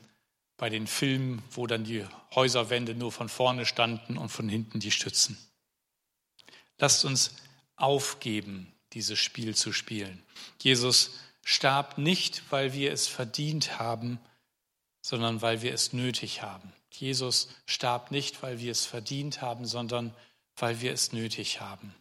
bei 0.56 0.70
den 0.70 0.86
Filmen, 0.86 1.42
wo 1.50 1.66
dann 1.66 1.84
die 1.84 2.04
Häuserwände 2.34 2.94
nur 2.94 3.12
von 3.12 3.28
vorne 3.28 3.66
standen 3.66 4.16
und 4.16 4.28
von 4.28 4.48
hinten 4.48 4.80
die 4.80 4.90
Stützen. 4.90 5.38
Lasst 6.78 7.04
uns 7.04 7.36
aufgeben, 7.76 8.72
dieses 8.92 9.18
Spiel 9.18 9.54
zu 9.54 9.72
spielen. 9.72 10.22
Jesus 10.60 11.12
starb 11.42 11.98
nicht, 11.98 12.42
weil 12.50 12.72
wir 12.72 12.92
es 12.92 13.06
verdient 13.06 13.78
haben, 13.78 14.18
sondern 15.02 15.42
weil 15.42 15.62
wir 15.62 15.74
es 15.74 15.92
nötig 15.92 16.42
haben. 16.42 16.72
Jesus 16.90 17.48
starb 17.66 18.10
nicht, 18.10 18.42
weil 18.42 18.60
wir 18.60 18.72
es 18.72 18.86
verdient 18.86 19.42
haben, 19.42 19.66
sondern 19.66 20.14
weil 20.56 20.80
wir 20.80 20.92
es 20.92 21.12
nötig 21.12 21.60
haben. 21.60 21.94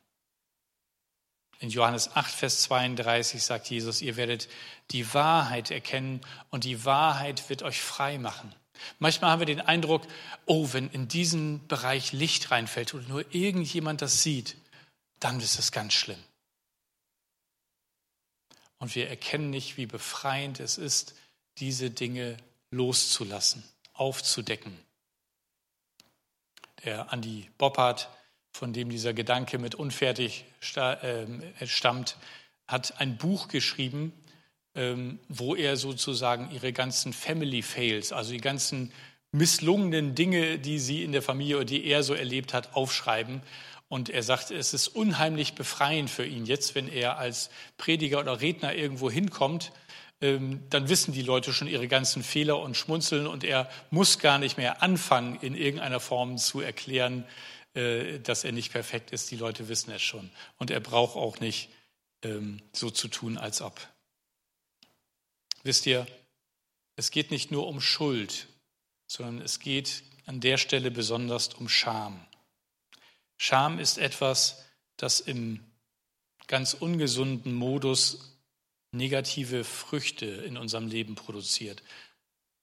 In 1.59 1.69
Johannes 1.69 2.15
8, 2.15 2.33
Vers 2.33 2.61
32 2.63 3.41
sagt 3.41 3.69
Jesus, 3.69 4.01
ihr 4.01 4.17
werdet 4.17 4.49
die 4.91 5.13
Wahrheit 5.13 5.71
erkennen 5.71 6.21
und 6.49 6.65
die 6.65 6.83
Wahrheit 6.85 7.49
wird 7.49 7.63
euch 7.63 7.81
frei 7.81 8.17
machen. 8.17 8.53
Manchmal 8.99 9.31
haben 9.31 9.39
wir 9.39 9.45
den 9.45 9.61
Eindruck, 9.61 10.03
oh, 10.45 10.69
wenn 10.71 10.89
in 10.89 11.07
diesen 11.07 11.65
Bereich 11.67 12.11
Licht 12.11 12.51
reinfällt 12.51 12.93
oder 12.93 13.07
nur 13.07 13.33
irgendjemand 13.33 14.01
das 14.01 14.23
sieht, 14.23 14.57
dann 15.19 15.39
ist 15.39 15.57
es 15.57 15.71
ganz 15.71 15.93
schlimm. 15.93 16.21
Und 18.79 18.95
wir 18.95 19.09
erkennen 19.09 19.49
nicht, 19.49 19.77
wie 19.77 19.85
befreiend 19.85 20.59
es 20.59 20.77
ist, 20.77 21.15
diese 21.59 21.89
Dinge 21.89 22.37
loszulassen, 22.71 23.63
aufzudecken. 23.93 24.77
Der 26.83 27.13
Andi 27.13 27.49
Boppard, 27.57 28.09
von 28.53 28.71
dem 28.71 28.89
dieser 28.89 29.13
Gedanke 29.13 29.57
mit 29.57 29.75
unfertig 29.75 30.45
ähm, 30.77 31.43
stammt, 31.65 32.17
hat 32.67 32.99
ein 33.01 33.17
Buch 33.17 33.47
geschrieben, 33.47 34.13
ähm, 34.75 35.19
wo 35.27 35.55
er 35.55 35.75
sozusagen 35.75 36.51
ihre 36.51 36.71
ganzen 36.71 37.13
Family 37.13 37.63
Fails, 37.63 38.13
also 38.13 38.31
die 38.31 38.41
ganzen 38.41 38.91
misslungenen 39.31 40.13
Dinge, 40.13 40.59
die 40.59 40.77
sie 40.77 41.03
in 41.03 41.11
der 41.11 41.23
Familie 41.23 41.57
oder 41.57 41.65
die 41.65 41.85
er 41.85 42.03
so 42.03 42.13
erlebt 42.13 42.53
hat, 42.53 42.75
aufschreiben. 42.75 43.41
Und 43.89 44.09
er 44.09 44.23
sagt, 44.23 44.51
es 44.51 44.73
ist 44.73 44.87
unheimlich 44.87 45.53
befreiend 45.53 46.09
für 46.09 46.25
ihn 46.25 46.45
jetzt, 46.45 46.75
wenn 46.75 46.87
er 46.87 47.17
als 47.17 47.49
Prediger 47.77 48.19
oder 48.19 48.39
Redner 48.41 48.75
irgendwo 48.75 49.09
hinkommt, 49.09 49.71
ähm, 50.21 50.61
dann 50.69 50.89
wissen 50.89 51.13
die 51.13 51.21
Leute 51.23 51.53
schon 51.53 51.67
ihre 51.67 51.87
ganzen 51.87 52.23
Fehler 52.23 52.59
und 52.59 52.77
schmunzeln 52.77 53.25
und 53.25 53.43
er 53.43 53.69
muss 53.89 54.19
gar 54.19 54.37
nicht 54.37 54.57
mehr 54.57 54.83
anfangen, 54.83 55.37
in 55.41 55.55
irgendeiner 55.55 55.99
Form 55.99 56.37
zu 56.37 56.61
erklären, 56.61 57.23
äh, 57.23 57.52
dass 57.73 58.43
er 58.43 58.51
nicht 58.51 58.71
perfekt 58.71 59.11
ist. 59.11 59.31
Die 59.31 59.35
Leute 59.35 59.67
wissen 59.67 59.91
es 59.91 60.01
schon. 60.01 60.29
Und 60.57 60.69
er 60.69 60.79
braucht 60.79 61.15
auch 61.15 61.39
nicht 61.39 61.69
ähm, 62.21 62.61
so 62.71 62.89
zu 62.89 63.07
tun, 63.07 63.37
als 63.37 63.61
ob. 63.61 63.79
Wisst 65.63 65.85
ihr, 65.85 66.05
es 66.95 67.09
geht 67.09 67.31
nicht 67.31 67.51
nur 67.51 67.67
um 67.67 67.81
Schuld, 67.81 68.47
sondern 69.07 69.41
es 69.41 69.59
geht 69.59 70.03
an 70.25 70.39
der 70.39 70.57
Stelle 70.57 70.91
besonders 70.91 71.53
um 71.53 71.67
Scham. 71.67 72.25
Scham 73.37 73.79
ist 73.79 73.97
etwas, 73.97 74.63
das 74.97 75.19
im 75.19 75.59
ganz 76.47 76.73
ungesunden 76.73 77.53
Modus 77.53 78.37
negative 78.91 79.63
Früchte 79.63 80.25
in 80.25 80.57
unserem 80.57 80.87
Leben 80.87 81.15
produziert. 81.15 81.81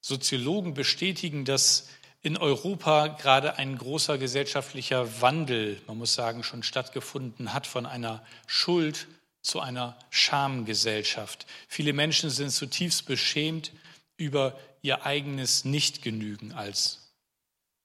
Soziologen 0.01 0.75
bestätigen, 0.75 1.44
dass 1.44 1.88
in 2.23 2.37
Europa 2.37 3.09
gerade 3.09 3.57
ein 3.57 3.79
großer 3.79 4.19
gesellschaftlicher 4.19 5.21
Wandel, 5.23 5.81
man 5.87 5.99
muss 5.99 6.15
sagen, 6.15 6.43
schon 6.43 6.63
stattgefunden 6.63 7.53
hat 7.53 7.67
von 7.67 7.87
einer 7.87 8.25
Schuld 8.47 9.07
zu 9.43 9.61
einer 9.61 9.97
Schamgesellschaft. 10.11 11.47
Viele 11.67 11.93
Menschen 11.93 12.29
sind 12.29 12.51
zutiefst 12.51 13.07
beschämt 13.07 13.73
über 14.19 14.59
ihr 14.83 15.07
eigenes 15.07 15.65
Nichtgenügen 15.65 16.53
als 16.53 17.11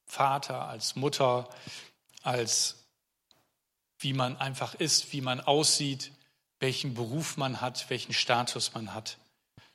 Vater, 0.06 0.67
als 0.67 0.95
Mutter, 0.95 1.50
als 2.21 2.86
wie 4.00 4.13
man 4.13 4.36
einfach 4.38 4.76
ist, 4.76 5.13
wie 5.13 5.21
man 5.21 5.39
aussieht, 5.39 6.12
welchen 6.60 6.93
Beruf 6.93 7.38
man 7.38 7.62
hat, 7.62 7.89
welchen 7.89 8.13
Status 8.13 8.74
man 8.74 8.93
hat. 8.93 9.17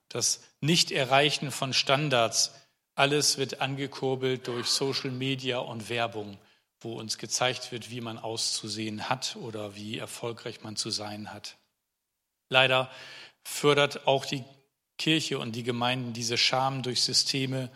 Das 0.09 0.40
Nicht-Erreichen 0.61 1.51
von 1.51 1.73
Standards, 1.73 2.53
alles 3.00 3.38
wird 3.38 3.62
angekurbelt 3.62 4.46
durch 4.46 4.66
Social 4.66 5.10
Media 5.10 5.56
und 5.56 5.88
Werbung, 5.88 6.36
wo 6.80 7.00
uns 7.00 7.16
gezeigt 7.16 7.72
wird, 7.72 7.90
wie 7.90 8.02
man 8.02 8.18
auszusehen 8.18 9.08
hat 9.08 9.36
oder 9.36 9.74
wie 9.74 9.96
erfolgreich 9.96 10.62
man 10.62 10.76
zu 10.76 10.90
sein 10.90 11.32
hat. 11.32 11.56
Leider 12.50 12.90
fördert 13.42 14.06
auch 14.06 14.26
die 14.26 14.44
Kirche 14.98 15.38
und 15.38 15.52
die 15.52 15.62
Gemeinden 15.62 16.12
diese 16.12 16.36
Scham 16.36 16.82
durch 16.82 17.00
Systeme 17.00 17.70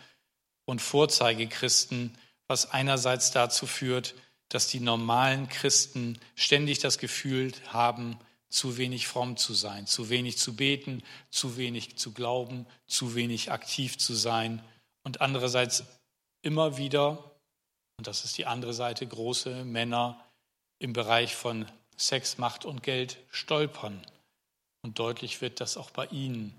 und 0.65 0.79
Vorzeigechristen, 0.79 2.15
was 2.45 2.69
einerseits 2.69 3.31
dazu 3.31 3.65
führt, 3.65 4.13
dass 4.49 4.67
die 4.67 4.79
normalen 4.79 5.49
Christen 5.49 6.19
ständig 6.35 6.77
das 6.77 6.99
Gefühl 6.99 7.51
haben, 7.69 8.19
zu 8.49 8.77
wenig 8.77 9.07
fromm 9.07 9.37
zu 9.37 9.55
sein, 9.55 9.87
zu 9.87 10.09
wenig 10.09 10.37
zu 10.37 10.55
beten, 10.55 11.01
zu 11.31 11.57
wenig 11.57 11.97
zu 11.97 12.11
glauben, 12.11 12.67
zu 12.85 13.15
wenig 13.15 13.51
aktiv 13.51 13.97
zu 13.97 14.13
sein 14.13 14.61
und 15.05 15.21
andererseits 15.21 15.85
immer 16.41 16.77
wieder, 16.77 17.31
und 17.97 18.07
das 18.07 18.25
ist 18.25 18.37
die 18.37 18.47
andere 18.47 18.73
Seite, 18.73 19.07
große 19.07 19.63
Männer 19.63 20.19
im 20.79 20.91
Bereich 20.91 21.35
von 21.35 21.71
Sex, 21.95 22.37
Macht 22.37 22.65
und 22.65 22.83
Geld 22.83 23.17
stolpern. 23.31 24.05
Und 24.81 24.99
deutlich 24.99 25.41
wird, 25.41 25.61
dass 25.61 25.77
auch 25.77 25.91
bei 25.91 26.07
ihnen 26.07 26.53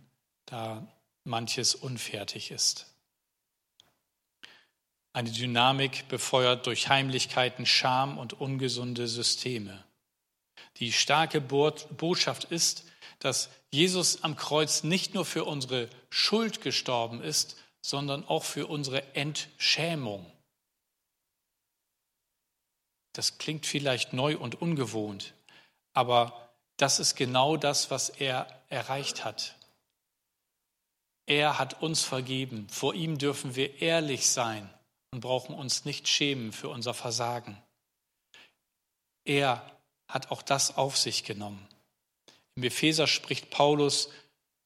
da 0.46 0.86
manches 1.24 1.74
unfertig 1.74 2.50
ist. 2.50 2.86
Eine 5.12 5.30
Dynamik 5.30 6.08
befeuert 6.08 6.66
durch 6.66 6.88
Heimlichkeiten, 6.88 7.66
Scham 7.66 8.16
und 8.16 8.34
ungesunde 8.34 9.08
Systeme. 9.08 9.84
Die 10.76 10.92
starke 10.92 11.40
Botschaft 11.40 12.44
ist, 12.44 12.84
dass 13.18 13.50
Jesus 13.70 14.22
am 14.22 14.36
Kreuz 14.36 14.82
nicht 14.82 15.14
nur 15.14 15.24
für 15.24 15.44
unsere 15.44 15.88
Schuld 16.10 16.60
gestorben 16.60 17.22
ist, 17.22 17.56
sondern 17.86 18.26
auch 18.26 18.42
für 18.42 18.66
unsere 18.66 19.14
Entschämung. 19.14 20.26
Das 23.12 23.38
klingt 23.38 23.64
vielleicht 23.64 24.12
neu 24.12 24.36
und 24.36 24.60
ungewohnt, 24.60 25.34
aber 25.92 26.50
das 26.78 26.98
ist 26.98 27.14
genau 27.14 27.56
das, 27.56 27.88
was 27.92 28.08
er 28.08 28.48
erreicht 28.70 29.24
hat. 29.24 29.54
Er 31.26 31.60
hat 31.60 31.80
uns 31.80 32.02
vergeben. 32.02 32.68
Vor 32.70 32.92
ihm 32.92 33.18
dürfen 33.18 33.54
wir 33.54 33.80
ehrlich 33.80 34.28
sein 34.30 34.68
und 35.12 35.20
brauchen 35.20 35.54
uns 35.54 35.84
nicht 35.84 36.08
schämen 36.08 36.52
für 36.52 36.68
unser 36.68 36.92
Versagen. 36.92 37.56
Er 39.24 39.78
hat 40.08 40.32
auch 40.32 40.42
das 40.42 40.76
auf 40.76 40.98
sich 40.98 41.22
genommen. 41.22 41.68
Im 42.56 42.64
Epheser 42.64 43.06
spricht 43.06 43.50
Paulus 43.50 44.10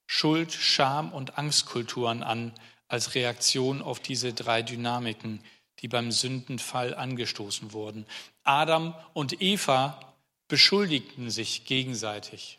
Schuld, 0.07 0.53
Scham 0.55 1.13
und 1.13 1.37
Angstkulturen 1.37 2.23
an, 2.23 2.55
als 2.91 3.15
Reaktion 3.15 3.83
auf 3.83 4.01
diese 4.01 4.35
drei 4.35 4.63
Dynamiken, 4.63 5.43
die 5.79 5.89
beim 5.89 6.11
Sündenfall 6.11 6.95
angestoßen 6.95 7.73
wurden. 7.73 8.05
Adam 8.43 8.95
und 9.15 9.41
Eva 9.41 10.15
beschuldigten 10.49 11.31
sich 11.31 11.65
gegenseitig. 11.65 12.59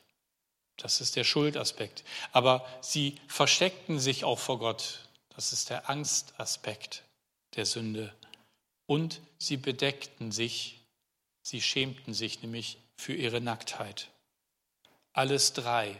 Das 0.77 1.01
ist 1.01 1.17
der 1.17 1.25
Schuldaspekt. 1.25 2.05
Aber 2.31 2.65
sie 2.79 3.17
versteckten 3.27 3.99
sich 3.99 4.23
auch 4.23 4.39
vor 4.39 4.57
Gott. 4.57 5.09
Das 5.35 5.51
ist 5.51 5.69
der 5.69 5.89
Angstaspekt 5.89 7.03
der 7.55 7.65
Sünde. 7.65 8.15
Und 8.85 9.21
sie 9.37 9.57
bedeckten 9.57 10.31
sich, 10.31 10.79
sie 11.41 11.61
schämten 11.61 12.13
sich 12.13 12.41
nämlich 12.41 12.77
für 12.95 13.13
ihre 13.13 13.41
Nacktheit. 13.41 14.09
Alles 15.11 15.51
drei 15.51 15.99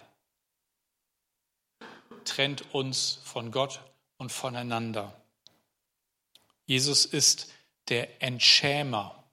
trennt 2.24 2.74
uns 2.74 3.20
von 3.24 3.52
Gott 3.52 3.82
und 4.22 4.32
voneinander. 4.32 5.20
Jesus 6.68 7.06
ist 7.06 7.52
der 7.90 8.22
Entschämer, 8.22 9.24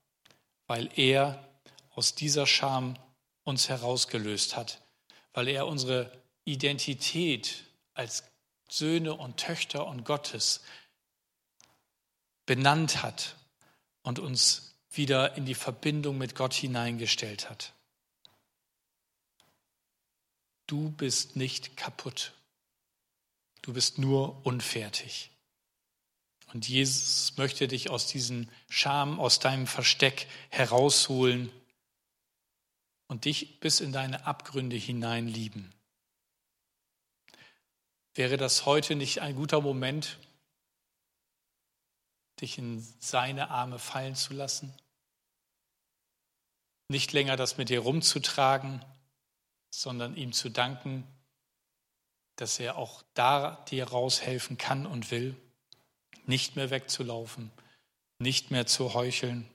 weil 0.67 0.89
er 0.99 1.47
aus 1.95 2.15
dieser 2.15 2.47
Scham 2.47 2.99
uns 3.45 3.69
herausgelöst 3.69 4.57
hat, 4.57 4.81
weil 5.35 5.49
er 5.49 5.67
unsere 5.67 6.11
Identität 6.45 7.65
als 7.93 8.25
Söhne 8.71 9.13
und 9.13 9.37
Töchter 9.37 9.87
und 9.87 10.05
Gottes 10.05 10.63
benannt 12.47 13.03
hat 13.03 13.37
und 14.01 14.19
uns 14.19 14.75
wieder 14.91 15.37
in 15.37 15.45
die 15.45 15.55
Verbindung 15.55 16.17
mit 16.17 16.35
Gott 16.35 16.55
hineingestellt 16.55 17.51
hat. 17.51 17.75
Du 20.67 20.91
bist 20.93 21.37
nicht 21.37 21.77
kaputt. 21.77 22.33
Du 23.63 23.73
bist 23.73 23.99
nur 23.99 24.45
unfertig. 24.47 25.31
Und 26.53 26.67
Jesus 26.67 27.37
möchte 27.37 27.69
dich 27.69 27.91
aus 27.91 28.07
diesem 28.07 28.49
Scham, 28.69 29.21
aus 29.21 29.39
deinem 29.39 29.67
Versteck 29.67 30.27
herausholen 30.49 31.53
und 33.07 33.25
dich 33.27 33.61
bis 33.61 33.81
in 33.81 33.93
deine 33.93 34.27
Abgründe 34.27 34.77
hinein 34.77 35.29
lieben. 35.29 35.73
Wäre 38.15 38.37
das 38.37 38.67
heute 38.67 38.97
nicht 38.97 39.21
ein 39.21 39.37
guter 39.37 39.61
Moment, 39.61 40.19
dich 42.41 42.59
in 42.59 42.81
seine 42.99 43.51
Arme 43.51 43.79
fallen 43.79 44.15
zu 44.15 44.33
lassen? 44.33 44.73
Nicht 46.89 47.13
länger 47.13 47.37
das 47.37 47.59
mit 47.59 47.69
dir 47.69 47.81
rumzutragen, 47.81 48.83
sondern 49.71 50.17
ihm 50.17 50.33
zu 50.33 50.49
danken, 50.49 51.07
dass 52.39 52.61
er 52.61 52.79
auch 52.79 53.03
da 53.15 53.65
dir 53.69 53.89
raushelfen 53.89 54.59
kann 54.59 54.87
und 54.87 55.11
will, 55.11 55.37
nicht 56.27 56.57
mehr 56.57 56.71
wegzulaufen, 56.71 57.51
nicht 58.19 58.51
mehr 58.51 58.67
zu 58.67 58.95
heucheln, 58.95 59.49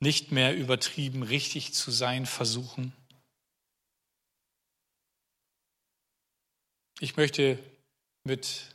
nicht 0.00 0.32
mehr 0.32 0.56
übertrieben 0.56 1.22
richtig 1.22 1.74
zu 1.74 1.90
sein 1.90 2.26
versuchen. 2.26 2.92
Ich 6.98 7.16
möchte 7.16 7.58
mit 8.24 8.74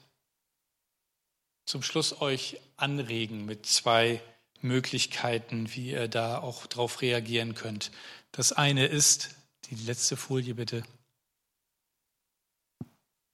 zum 1.66 1.84
Schluss 1.84 2.22
euch 2.22 2.60
anregen 2.78 3.46
mit 3.46 3.66
zwei 3.66 4.22
Möglichkeiten, 4.62 5.74
wie 5.74 5.92
ihr 5.92 6.08
da 6.08 6.38
auch 6.40 6.66
darauf 6.66 7.02
reagieren 7.02 7.56
könnt. 7.56 7.92
Das 8.32 8.54
eine 8.54 8.86
ist, 8.86 9.36
die 9.70 9.76
letzte 9.76 10.18
Folie 10.18 10.56
bitte. 10.56 10.84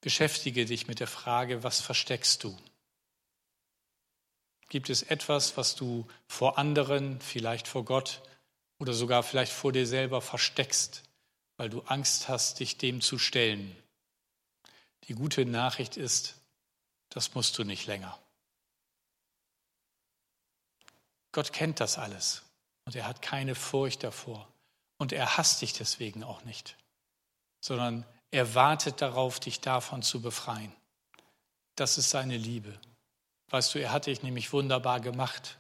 Beschäftige 0.08 0.64
dich 0.64 0.88
mit 0.88 1.02
der 1.02 1.08
Frage, 1.08 1.64
was 1.64 1.82
versteckst 1.82 2.42
du? 2.46 2.58
Gibt 4.70 4.90
es 4.90 5.04
etwas, 5.04 5.58
was 5.58 5.76
du 5.76 6.08
vor 6.30 6.58
anderen, 6.58 7.20
vielleicht 7.20 7.68
vor 7.68 7.84
Gott 7.84 8.22
oder 8.80 8.94
sogar 8.94 9.22
vielleicht 9.22 9.52
vor 9.52 9.74
dir 9.74 9.86
selber 9.86 10.22
versteckst, 10.22 11.04
weil 11.58 11.70
du 11.70 11.82
Angst 11.82 12.30
hast, 12.30 12.62
dich 12.62 12.78
dem 12.78 13.02
zu 13.02 13.20
stellen? 13.20 13.76
Die 15.10 15.14
gute 15.14 15.44
Nachricht 15.46 15.98
ist, 15.98 16.36
das 17.10 17.36
musst 17.36 17.58
du 17.58 17.66
nicht 17.66 17.86
länger. 17.86 18.18
Gott 21.34 21.52
kennt 21.52 21.82
das 21.82 21.98
alles 21.98 22.44
und 22.86 22.96
er 22.96 23.06
hat 23.08 23.22
keine 23.22 23.56
Furcht 23.56 24.06
davor 24.06 24.48
und 25.00 25.12
er 25.12 25.36
hasst 25.36 25.62
dich 25.62 25.74
deswegen 25.74 26.24
auch 26.24 26.46
nicht, 26.46 26.78
sondern 27.60 28.06
er 28.32 28.56
wartet 28.56 29.02
darauf, 29.02 29.40
dich 29.40 29.62
davon 29.62 30.02
zu 30.02 30.22
befreien. 30.22 30.74
Das 31.76 31.98
ist 31.98 32.10
seine 32.10 32.38
Liebe. 32.38 32.80
Weißt 33.50 33.74
du, 33.74 33.80
er 33.80 33.92
hat 33.92 34.08
dich 34.08 34.24
nämlich 34.24 34.52
wunderbar 34.52 35.00
gemacht. 35.00 35.58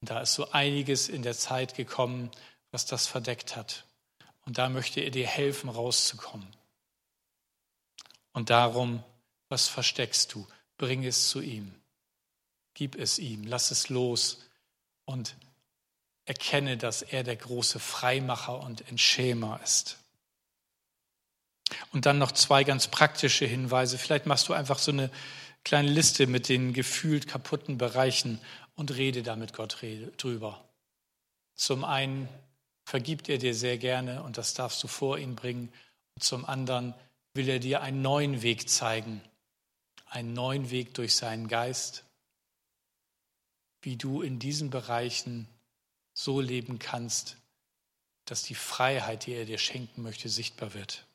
Und 0.00 0.10
da 0.10 0.20
ist 0.20 0.34
so 0.34 0.50
einiges 0.50 1.08
in 1.08 1.22
der 1.22 1.36
Zeit 1.36 1.74
gekommen, 1.74 2.30
was 2.70 2.86
das 2.86 3.06
verdeckt 3.06 3.56
hat. 3.56 3.84
Und 4.44 4.58
da 4.58 4.68
möchte 4.68 5.00
er 5.00 5.10
dir 5.10 5.26
helfen, 5.26 5.70
rauszukommen. 5.70 6.48
Und 8.32 8.50
darum, 8.50 9.02
was 9.48 9.68
versteckst 9.68 10.34
du? 10.34 10.46
Bring 10.76 11.04
es 11.04 11.28
zu 11.28 11.40
ihm. 11.40 11.74
Gib 12.74 12.96
es 12.96 13.18
ihm, 13.20 13.44
lass 13.44 13.70
es 13.70 13.88
los 13.88 14.40
und 15.04 15.36
erkenne, 16.24 16.76
dass 16.76 17.02
er 17.02 17.22
der 17.22 17.36
große 17.36 17.78
Freimacher 17.78 18.58
und 18.58 18.88
Entschämer 18.88 19.60
ist. 19.62 19.98
Und 21.92 22.06
dann 22.06 22.18
noch 22.18 22.32
zwei 22.32 22.64
ganz 22.64 22.88
praktische 22.88 23.46
Hinweise. 23.46 23.98
Vielleicht 23.98 24.26
machst 24.26 24.48
du 24.48 24.52
einfach 24.52 24.78
so 24.78 24.92
eine 24.92 25.10
kleine 25.64 25.90
Liste 25.90 26.26
mit 26.26 26.48
den 26.48 26.72
gefühlt 26.72 27.26
kaputten 27.26 27.78
Bereichen 27.78 28.40
und 28.76 28.94
rede 28.96 29.22
da 29.22 29.36
mit 29.36 29.54
Gott 29.54 29.78
drüber. 30.18 30.64
Zum 31.54 31.84
einen 31.84 32.28
vergibt 32.84 33.28
er 33.28 33.38
dir 33.38 33.54
sehr 33.54 33.78
gerne 33.78 34.22
und 34.22 34.36
das 34.36 34.54
darfst 34.54 34.82
du 34.82 34.88
vor 34.88 35.18
ihn 35.18 35.36
bringen. 35.36 35.72
Und 36.14 36.22
zum 36.22 36.44
anderen 36.44 36.94
will 37.32 37.48
er 37.48 37.58
dir 37.58 37.80
einen 37.82 38.02
neuen 38.02 38.42
Weg 38.42 38.68
zeigen, 38.68 39.20
einen 40.06 40.32
neuen 40.32 40.70
Weg 40.70 40.94
durch 40.94 41.14
seinen 41.14 41.48
Geist, 41.48 42.04
wie 43.82 43.96
du 43.96 44.22
in 44.22 44.38
diesen 44.38 44.70
Bereichen 44.70 45.48
so 46.12 46.40
leben 46.40 46.78
kannst, 46.78 47.36
dass 48.24 48.42
die 48.42 48.54
Freiheit, 48.54 49.26
die 49.26 49.32
er 49.32 49.44
dir 49.44 49.58
schenken 49.58 50.02
möchte, 50.02 50.28
sichtbar 50.28 50.74
wird. 50.74 51.06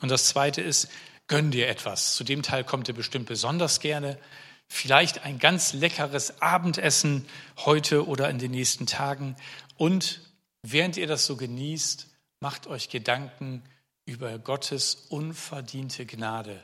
Und 0.00 0.10
das 0.10 0.26
Zweite 0.28 0.60
ist, 0.60 0.88
gönn 1.26 1.50
dir 1.50 1.68
etwas. 1.68 2.14
Zu 2.14 2.24
dem 2.24 2.42
Teil 2.42 2.64
kommt 2.64 2.88
er 2.88 2.94
bestimmt 2.94 3.26
besonders 3.26 3.80
gerne. 3.80 4.18
Vielleicht 4.66 5.24
ein 5.24 5.38
ganz 5.38 5.72
leckeres 5.72 6.40
Abendessen 6.40 7.26
heute 7.64 8.06
oder 8.06 8.28
in 8.30 8.38
den 8.38 8.50
nächsten 8.50 8.86
Tagen. 8.86 9.36
Und 9.76 10.20
während 10.62 10.96
ihr 10.96 11.06
das 11.06 11.26
so 11.26 11.36
genießt, 11.36 12.08
macht 12.40 12.66
euch 12.66 12.88
Gedanken 12.88 13.62
über 14.06 14.38
Gottes 14.38 15.06
unverdiente 15.08 16.06
Gnade, 16.06 16.62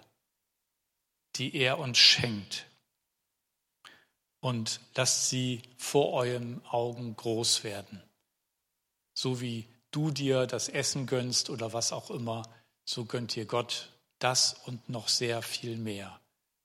die 1.37 1.55
er 1.55 1.79
uns 1.79 1.99
schenkt. 1.99 2.67
Und 4.41 4.81
lasst 4.95 5.29
sie 5.29 5.63
vor 5.77 6.13
euren 6.13 6.65
Augen 6.67 7.15
groß 7.15 7.63
werden. 7.65 8.03
So 9.15 9.41
wie 9.41 9.67
du 9.91 10.11
dir 10.11 10.47
das 10.47 10.69
Essen 10.69 11.07
gönnst 11.07 11.51
oder 11.51 11.73
was 11.73 11.93
auch 11.93 12.11
immer, 12.11 12.43
so 12.91 13.05
gönnt 13.05 13.37
dir 13.37 13.47
Gott 13.47 13.89
das 14.19 14.55
und 14.67 14.89
noch 14.89 15.07
sehr 15.07 15.43
viel 15.43 15.77
mehr. 15.77 16.21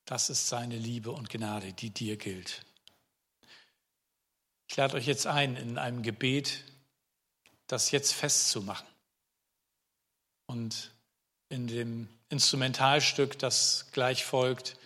Das 0.06 0.32
ist 0.32 0.48
seine 0.48 0.76
Liebe 0.76 1.12
und 1.12 1.30
Gnade, 1.30 1.72
die 1.72 1.92
dir 1.92 2.18
gilt. 2.18 2.66
Ich 4.68 4.76
lade 4.76 4.96
euch 4.96 5.06
jetzt 5.06 5.28
ein, 5.28 5.56
in 5.56 5.78
einem 5.78 6.02
Gebet 6.02 6.64
das 7.68 7.92
jetzt 7.92 8.12
festzumachen. 8.12 8.88
Und 10.48 10.92
in 11.50 11.68
dem 11.68 12.10
Instrumentalstück, 12.30 13.38
das 13.38 13.92
gleich 13.92 14.26
folgt, 14.26 14.78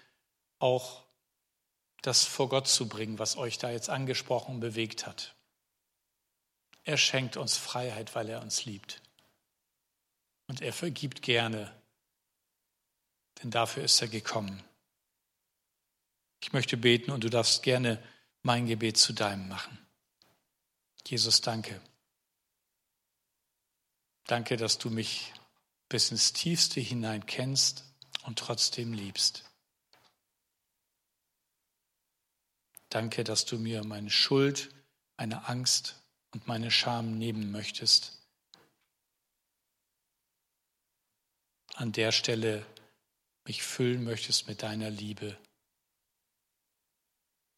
auch 0.60 1.04
das 2.02 2.26
vor 2.26 2.50
Gott 2.50 2.68
zu 2.68 2.90
bringen, 2.90 3.18
was 3.18 3.38
euch 3.38 3.58
da 3.58 3.72
jetzt 3.72 3.90
angesprochen 3.90 4.60
bewegt 4.60 5.08
hat. 5.08 5.36
Er 6.84 6.98
schenkt 6.98 7.38
uns 7.38 7.56
Freiheit, 7.56 8.14
weil 8.14 8.28
er 8.28 8.42
uns 8.42 8.66
liebt. 8.66 9.02
Und 10.50 10.62
er 10.62 10.74
vergibt 10.74 11.22
gerne, 11.22 11.72
denn 13.42 13.52
dafür 13.52 13.84
ist 13.84 14.02
er 14.02 14.08
gekommen. 14.08 14.64
Ich 16.42 16.54
möchte 16.54 16.76
beten 16.76 17.12
und 17.12 17.24
du 17.24 17.30
darfst 17.30 17.62
gerne 17.62 18.04
mein 18.42 18.66
Gebet 18.66 18.98
zu 18.98 19.14
deinem 19.14 19.48
machen. 19.48 19.78
Jesus, 21.06 21.42
danke. 21.42 21.80
Danke, 24.26 24.58
dass 24.58 24.80
du 24.80 24.90
mich 24.90 25.32
bis 25.88 26.10
ins 26.10 26.34
Tiefste 26.34 26.80
hinein 26.80 27.28
kennst 27.28 27.84
und 28.24 28.40
trotzdem 28.40 28.92
liebst. 28.92 29.46
Danke, 32.90 33.24
dass 33.24 33.46
du 33.46 33.60
mir 33.60 33.84
meine 33.84 34.10
Schuld, 34.10 34.74
meine 35.16 35.48
Angst 35.48 36.02
und 36.32 36.48
meine 36.48 36.72
Scham 36.72 37.20
nehmen 37.20 37.52
möchtest 37.52 38.19
an 41.80 41.94
der 41.94 42.12
Stelle 42.12 42.66
mich 43.46 43.64
füllen 43.64 44.04
möchtest 44.04 44.50
mit 44.50 44.64
deiner 44.64 44.90
Liebe. 44.90 45.38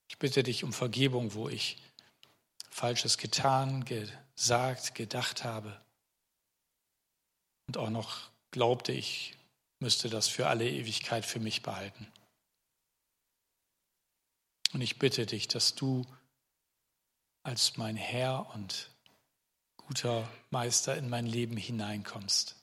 Ich 0.10 0.19
bitte 0.19 0.43
dich 0.43 0.63
um 0.63 0.73
Vergebung, 0.73 1.34
wo 1.34 1.49
ich 1.49 1.81
Falsches 2.69 3.17
getan, 3.17 3.84
gesagt, 3.84 4.93
gedacht 4.93 5.43
habe 5.43 5.81
und 7.67 7.77
auch 7.77 7.89
noch 7.89 8.29
glaubte, 8.51 8.91
ich 8.91 9.36
müsste 9.79 10.07
das 10.07 10.27
für 10.27 10.47
alle 10.47 10.69
Ewigkeit 10.69 11.25
für 11.25 11.39
mich 11.39 11.63
behalten. 11.63 12.05
Und 14.73 14.81
ich 14.81 14.99
bitte 14.99 15.25
dich, 15.25 15.47
dass 15.47 15.73
du 15.73 16.05
als 17.41 17.75
mein 17.77 17.95
Herr 17.95 18.53
und 18.53 18.91
guter 19.77 20.31
Meister 20.51 20.95
in 20.95 21.10
mein 21.10 21.25
Leben 21.25 21.57
hineinkommst 21.57 22.61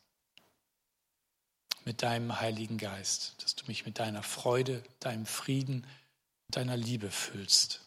mit 1.88 2.02
deinem 2.02 2.38
Heiligen 2.38 2.76
Geist, 2.76 3.42
dass 3.42 3.56
du 3.56 3.64
mich 3.64 3.86
mit 3.86 3.98
deiner 3.98 4.22
Freude, 4.22 4.82
deinem 5.00 5.24
Frieden, 5.24 5.86
deiner 6.48 6.76
Liebe 6.76 7.10
füllst 7.10 7.80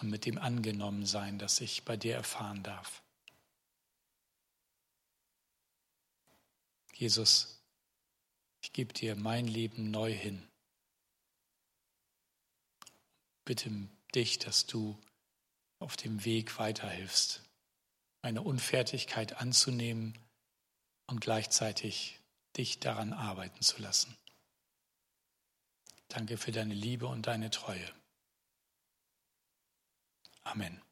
und 0.00 0.10
mit 0.10 0.26
dem 0.26 0.36
Angenommensein, 0.36 1.38
das 1.38 1.60
ich 1.60 1.84
bei 1.84 1.96
dir 1.96 2.16
erfahren 2.16 2.64
darf. 2.64 3.04
Jesus, 6.94 7.62
ich 8.60 8.72
gebe 8.72 8.92
dir 8.92 9.14
mein 9.14 9.46
Leben 9.46 9.92
neu 9.92 10.12
hin. 10.12 10.44
Bitte 13.44 13.70
dich, 14.16 14.40
dass 14.40 14.66
du 14.66 14.98
auf 15.78 15.96
dem 15.96 16.24
Weg 16.24 16.58
weiterhilfst, 16.58 17.44
meine 18.20 18.42
Unfertigkeit 18.42 19.40
anzunehmen 19.40 20.18
und 21.06 21.20
gleichzeitig 21.20 22.20
dich 22.56 22.80
daran 22.80 23.12
arbeiten 23.12 23.62
zu 23.62 23.80
lassen. 23.80 24.16
Danke 26.08 26.36
für 26.36 26.52
deine 26.52 26.74
Liebe 26.74 27.06
und 27.06 27.26
deine 27.26 27.50
Treue. 27.50 27.90
Amen. 30.42 30.83